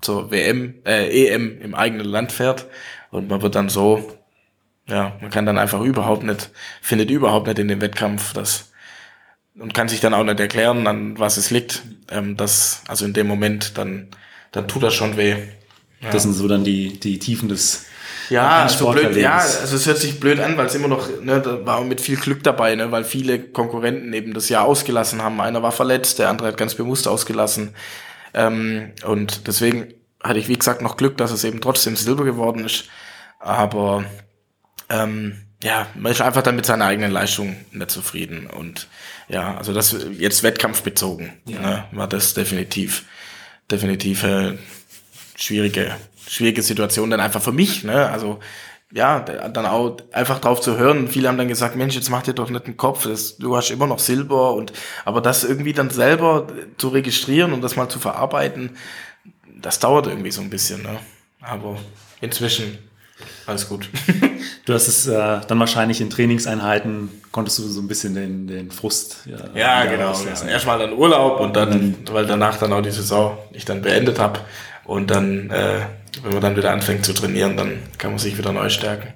[0.00, 2.66] zur WM, äh, EM im eigenen Land fährt
[3.10, 4.12] und man wird dann so
[4.86, 8.72] ja, man kann dann einfach überhaupt nicht, findet überhaupt nicht in dem Wettkampf das
[9.58, 11.82] und kann sich dann auch nicht erklären, an was es liegt.
[12.10, 14.08] Ähm, das, also in dem Moment, dann,
[14.52, 15.36] dann tut das schon weh.
[16.12, 17.86] Das sind so dann die, die Tiefen des
[18.28, 21.08] Ja, eines also blöd, ja, also es hört sich blöd an, weil es immer noch,
[21.22, 25.22] ne, da war mit viel Glück dabei, ne, weil viele Konkurrenten eben das Jahr ausgelassen
[25.22, 25.40] haben.
[25.40, 27.74] Einer war verletzt, der andere hat ganz bewusst ausgelassen.
[28.34, 32.64] Ähm, und deswegen hatte ich, wie gesagt, noch Glück, dass es eben trotzdem Silber geworden
[32.64, 32.84] ist.
[33.40, 34.04] Aber
[34.88, 38.46] ähm, ja, man ist einfach dann mit seiner eigenen Leistung nicht zufrieden.
[38.46, 38.88] Und
[39.28, 43.04] ja, also das jetzt wettkampfbezogen, ne, war das definitiv,
[43.70, 44.58] definitiv äh,
[45.34, 45.96] schwierige,
[46.28, 48.08] schwierige Situation dann einfach für mich, ne?
[48.10, 48.40] Also
[48.92, 51.08] ja, dann auch einfach drauf zu hören.
[51.08, 53.70] Viele haben dann gesagt, Mensch, jetzt mach dir doch nicht den Kopf, das, du hast
[53.70, 54.72] immer noch Silber und
[55.04, 56.46] aber das irgendwie dann selber
[56.78, 58.76] zu registrieren und das mal zu verarbeiten,
[59.60, 61.00] das dauert irgendwie so ein bisschen, ne?
[61.40, 61.78] Aber
[62.20, 62.78] inzwischen
[63.46, 63.88] alles gut.
[64.64, 68.72] Du hast es äh, dann wahrscheinlich in Trainingseinheiten, konntest du so ein bisschen den, den
[68.72, 70.12] Frust Ja, wieder genau.
[70.12, 70.48] Ja.
[70.48, 74.40] Erstmal dann Urlaub und dann, weil danach dann auch die Saison ich dann beendet habe.
[74.84, 75.82] Und dann, äh,
[76.20, 79.12] wenn man dann wieder anfängt zu trainieren, dann kann man sich wieder neu stärken.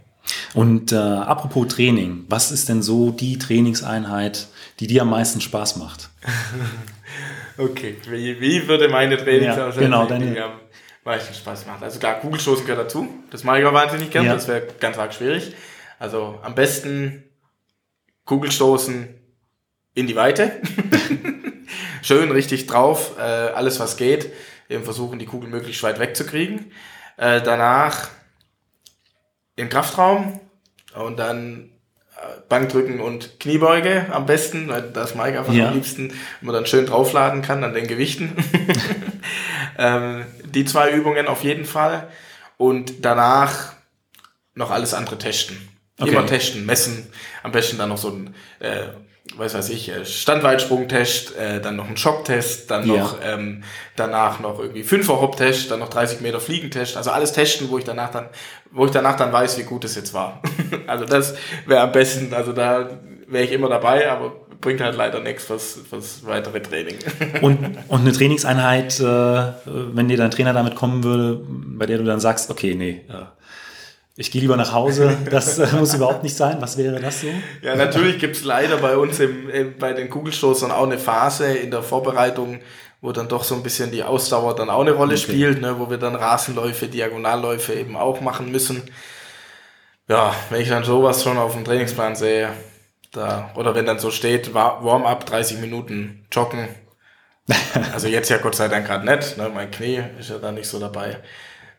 [0.54, 4.46] Und äh, apropos Training, was ist denn so die Trainingseinheit,
[4.78, 6.10] die dir am meisten Spaß macht?
[7.58, 10.50] Okay, wie, wie würde meine Trainings Ja, genau, deine- mir
[11.04, 11.82] am meisten Spaß macht?
[11.82, 13.08] Also klar, Kugelstoßen gehört dazu.
[13.30, 14.26] Das mache ich auch wahnsinnig gern.
[14.26, 14.34] Ja.
[14.34, 15.54] Das wäre ganz arg schwierig.
[15.98, 17.24] Also am besten
[18.24, 19.08] Kugelstoßen
[19.94, 20.52] in die Weite.
[22.02, 24.32] Schön richtig drauf, äh, alles was geht.
[24.68, 26.72] Eben versuchen, die Kugel möglichst weit wegzukriegen.
[27.16, 28.08] Äh, danach
[29.56, 30.40] im Kraftraum
[30.94, 31.70] und dann
[32.16, 35.68] äh, Bankdrücken und Kniebeuge am besten, weil das mag ich einfach Ja.
[35.68, 38.32] am liebsten, wenn man dann schön draufladen kann an den Gewichten.
[39.78, 42.08] ähm, die zwei Übungen auf jeden Fall.
[42.56, 43.72] Und danach
[44.54, 45.56] noch alles andere testen.
[45.98, 46.10] Okay.
[46.10, 47.10] Immer testen, messen.
[47.42, 48.88] Am besten dann noch so ein, äh,
[49.36, 52.96] weiß weiß ich, äh, Standweitsprung-Test, äh, dann noch ein Schocktest, dann Ja.
[52.96, 53.64] noch ähm,
[53.96, 56.96] danach noch irgendwie Fünfer-Hop-Test, dann noch 30 Meter Fliegentest.
[56.96, 58.28] Also alles testen, wo ich danach dann,
[58.70, 60.42] wo ich danach dann weiß, wie gut es jetzt war.
[60.86, 61.34] also das
[61.66, 62.88] wäre am besten, also da
[63.26, 66.96] wäre ich immer dabei, aber bringt halt leider nichts fürs, fürs weitere Training.
[67.42, 69.04] Und, und eine Trainingseinheit, äh,
[69.64, 73.24] wenn dir dein Trainer damit kommen würde, bei der du dann sagst, okay, nee, äh,
[74.16, 76.58] ich gehe lieber nach Hause, das äh, muss überhaupt nicht sein.
[76.60, 77.28] Was wäre das so?
[77.62, 81.70] Ja, natürlich gibt's leider bei uns im, im, bei den Kugelstoßern auch eine Phase in
[81.70, 82.60] der Vorbereitung,
[83.00, 85.22] wo dann doch so ein bisschen die Ausdauer dann auch eine Rolle Okay.
[85.22, 88.82] spielt, ne, wo wir dann Rasenläufe, Diagonalläufe eben auch machen müssen.
[90.08, 92.50] Ja, wenn ich dann sowas schon auf dem Trainingsplan sehe,
[93.12, 96.68] da, oder wenn dann so steht, Wa- Warm-up 30 Minuten joggen.
[97.92, 100.68] Also jetzt ja Gott sei Dank gerade nicht, ne, mein Knie ist ja da nicht
[100.68, 101.18] so dabei.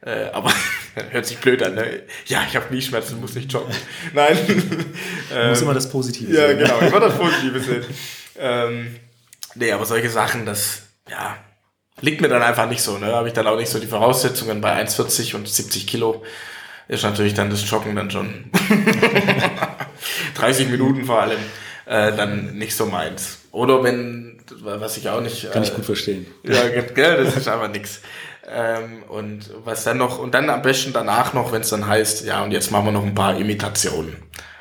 [0.05, 0.51] Äh, aber
[1.11, 2.01] hört sich blöd an, ne?
[2.25, 3.73] Ja, ich habe Knieschmerzen, muss nicht joggen.
[4.13, 4.37] Nein.
[5.29, 6.57] Du musst immer das Positive Ja, sehen.
[6.59, 7.85] genau, immer das Positive sehen.
[8.37, 8.95] ähm,
[9.55, 11.37] nee, aber solche Sachen, das, ja,
[12.01, 13.13] liegt mir dann einfach nicht so, ne?
[13.13, 16.23] Habe ich dann auch nicht so die Voraussetzungen bei 1,40 und 70 Kilo.
[16.89, 18.51] Ist natürlich dann das Joggen dann schon
[20.35, 21.39] 30 Minuten vor allem
[21.85, 23.39] äh, dann nicht so meins.
[23.51, 25.51] Oder wenn, was ich auch nicht.
[25.51, 26.25] Kann äh, ich gut verstehen.
[26.43, 28.01] ja, ge- gell, das ist einfach nix.
[28.49, 32.25] Ähm, und was dann noch, und dann am besten danach noch, wenn es dann heißt,
[32.25, 34.17] ja, und jetzt machen wir noch ein paar Imitationen.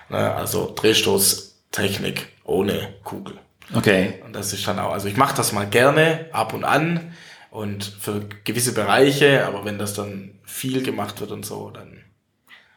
[0.09, 0.35] Ne?
[0.35, 3.39] Also Drehstoßtechnik ohne Kugel.
[3.75, 4.15] Okay.
[4.25, 7.13] Und das ist dann auch, also ich mache das mal gerne ab und an
[7.51, 11.99] und für gewisse Bereiche, aber wenn das dann viel gemacht wird und so, dann,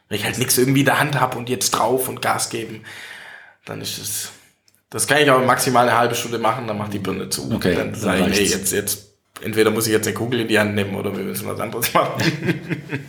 [0.08, 2.82] wenn ich halt nichts irgendwie in der Hand habe und jetzt drauf und Gas geben,
[3.64, 4.32] dann ist es,
[4.90, 7.50] das kann ich auch maximal eine halbe Stunde machen, dann macht die Birne zu.
[7.52, 10.48] Okay, dann dann sage ich, nee, jetzt, jetzt, entweder muss ich jetzt eine Kugel in
[10.48, 12.22] die Hand nehmen oder wir müssen was anderes machen.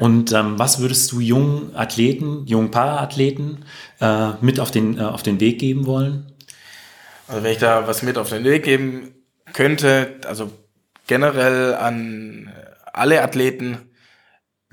[0.00, 3.66] Und ähm, was würdest du jungen Athleten, jungen Paraathleten
[4.00, 6.32] äh, mit auf den, äh, auf den Weg geben wollen?
[7.28, 9.14] Also wenn ich da was mit auf den Weg geben
[9.52, 10.50] könnte, also
[11.06, 12.50] generell an
[12.92, 13.90] alle Athleten,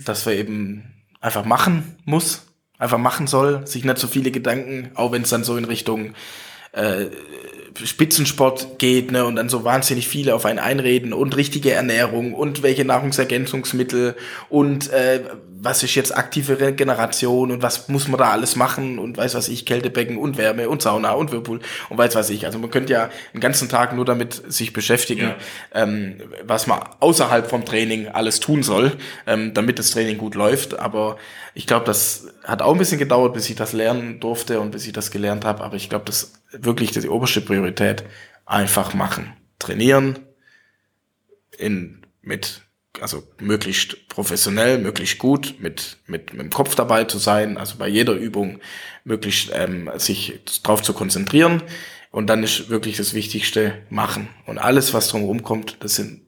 [0.03, 2.47] dass wir eben einfach machen muss,
[2.77, 6.13] einfach machen soll, sich nicht so viele Gedanken, auch wenn es dann so in Richtung
[6.73, 7.07] äh,
[7.83, 12.63] Spitzensport geht, ne, und dann so wahnsinnig viele auf einen einreden und richtige Ernährung und
[12.63, 14.15] welche Nahrungsergänzungsmittel
[14.49, 15.21] und äh,
[15.59, 19.49] was ist jetzt aktive Regeneration und was muss man da alles machen und weiß was
[19.49, 21.59] ich, Kältebecken und Wärme und Sauna und Whirlpool
[21.89, 22.45] und weiß was ich.
[22.45, 25.35] Also man könnte ja den ganzen Tag nur damit sich beschäftigen, ja.
[25.73, 28.93] ähm, was man außerhalb vom Training alles tun soll,
[29.25, 30.77] ähm, damit das Training gut läuft.
[30.77, 31.17] Aber
[31.53, 34.85] ich glaube, das hat auch ein bisschen gedauert, bis ich das lernen durfte und bis
[34.85, 35.63] ich das gelernt habe.
[35.63, 38.03] Aber ich glaube, das wirklich die oberste Priorität
[38.45, 39.33] einfach machen.
[39.59, 40.19] Trainieren
[41.57, 42.61] in, mit
[43.01, 47.87] also möglichst professionell, möglichst gut, mit, mit, mit dem Kopf dabei zu sein, also bei
[47.87, 48.59] jeder Übung
[49.03, 51.61] möglichst ähm, sich drauf zu konzentrieren.
[52.09, 54.29] Und dann ist wirklich das Wichtigste machen.
[54.45, 56.21] Und alles, was drumherum kommt, das sind,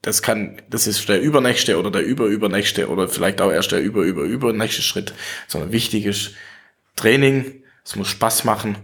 [0.00, 4.02] das kann, das ist der übernächste oder der überübernächste oder vielleicht auch erst der über,
[4.02, 5.12] über, übernächste Schritt,
[5.48, 6.32] sondern wichtig ist
[6.96, 8.76] Training, es muss Spaß machen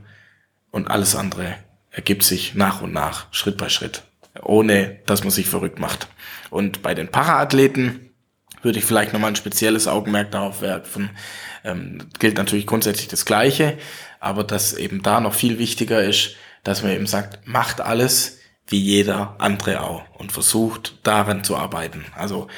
[0.71, 1.57] und alles andere
[1.91, 4.03] ergibt sich nach und nach, Schritt bei Schritt
[4.43, 6.09] ohne dass man sich verrückt macht.
[6.51, 8.11] Und bei den Paraathleten
[8.62, 11.11] würde ich vielleicht nochmal ein spezielles Augenmerk darauf werfen.
[11.64, 13.79] Ähm, gilt natürlich grundsätzlich das Gleiche,
[14.21, 18.79] aber dass eben da noch viel wichtiger ist, dass man eben sagt, macht alles wie
[18.79, 22.05] jeder andere auch und versucht daran zu arbeiten.
[22.14, 22.49] Also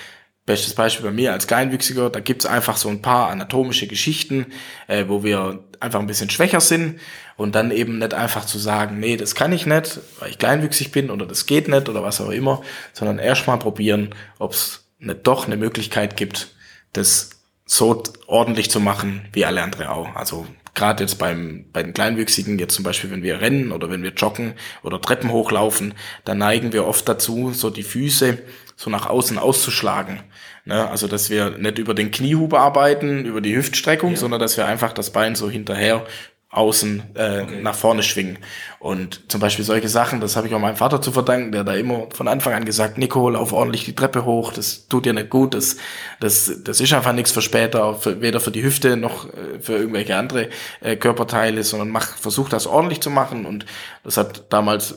[0.51, 4.47] Bestes Beispiel bei mir als Kleinwüchsiger, da gibt's einfach so ein paar anatomische Geschichten,
[4.89, 6.99] äh, wo wir einfach ein bisschen schwächer sind
[7.41, 10.93] und dann eben nicht einfach zu sagen, nee, das kann ich nicht, weil ich kleinwüchsig
[10.93, 12.61] bin oder das geht nicht oder was auch immer,
[12.93, 16.55] sondern erstmal probieren, ob es nicht doch eine Möglichkeit gibt,
[16.93, 17.31] das
[17.65, 20.15] so ordentlich zu machen wie alle andere auch.
[20.17, 24.03] Also gerade jetzt beim, bei den Kleinwüchsigen, jetzt zum Beispiel, wenn wir rennen oder wenn
[24.03, 25.95] wir joggen oder Treppen hochlaufen,
[26.27, 28.37] dann neigen wir oft dazu, so die Füße
[28.77, 30.21] so nach außen auszuschlagen.
[30.67, 30.87] Ne?
[30.91, 34.17] Also, dass wir nicht über den Kniehub arbeiten, über die Hüftstreckung, ja.
[34.19, 36.05] sondern dass wir einfach das Bein so hinterher
[36.53, 37.63] außen äh, okay.
[37.63, 38.39] nach vorne schwingen.
[38.81, 41.75] Und zum Beispiel solche Sachen, das habe ich auch meinem Vater zu verdanken, der da
[41.75, 45.31] immer von Anfang an gesagt, Nico, lauf ordentlich die Treppe hoch, das tut dir nicht
[45.31, 45.77] gut, das,
[46.19, 49.75] das, das ist einfach nichts für später, für, weder für die Hüfte noch äh, für
[49.77, 50.49] irgendwelche andere
[50.81, 53.47] äh, Körperteile, sondern mach, versuch das ordentlich zu machen.
[53.47, 53.65] Und
[54.03, 54.97] das hat damals äh,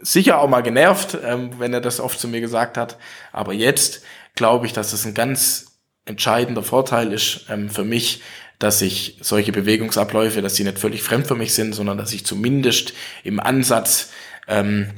[0.00, 2.98] sicher auch mal genervt, ähm, wenn er das oft zu mir gesagt hat.
[3.32, 4.02] Aber jetzt
[4.36, 5.74] glaube ich, dass das ein ganz
[6.04, 8.22] entscheidender Vorteil ist ähm, für mich,
[8.58, 12.24] dass ich solche Bewegungsabläufe, dass sie nicht völlig fremd für mich sind, sondern dass ich
[12.24, 14.10] zumindest im Ansatz
[14.48, 14.90] ähm,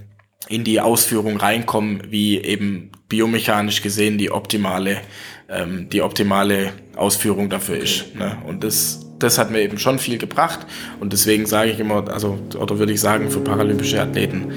[0.48, 4.98] in die Ausführung reinkomme, wie eben biomechanisch gesehen die optimale,
[5.48, 8.14] ähm, die optimale Ausführung dafür ist.
[8.14, 8.38] Ne?
[8.46, 10.66] Und das das hat mir eben schon viel gebracht
[11.00, 14.52] und deswegen sage ich immer, also oder würde ich sagen für paralympische Athleten,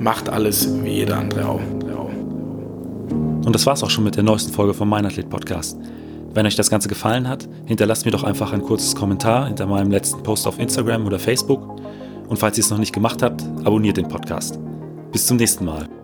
[0.00, 1.60] macht alles wie jeder andere auch.
[3.44, 5.76] Und das war's auch schon mit der neuesten Folge vom Mein Athlet Podcast.
[6.34, 9.90] Wenn euch das Ganze gefallen hat, hinterlasst mir doch einfach ein kurzes Kommentar hinter meinem
[9.90, 11.80] letzten Post auf Instagram oder Facebook.
[12.28, 14.58] Und falls ihr es noch nicht gemacht habt, abonniert den Podcast.
[15.12, 16.01] Bis zum nächsten Mal.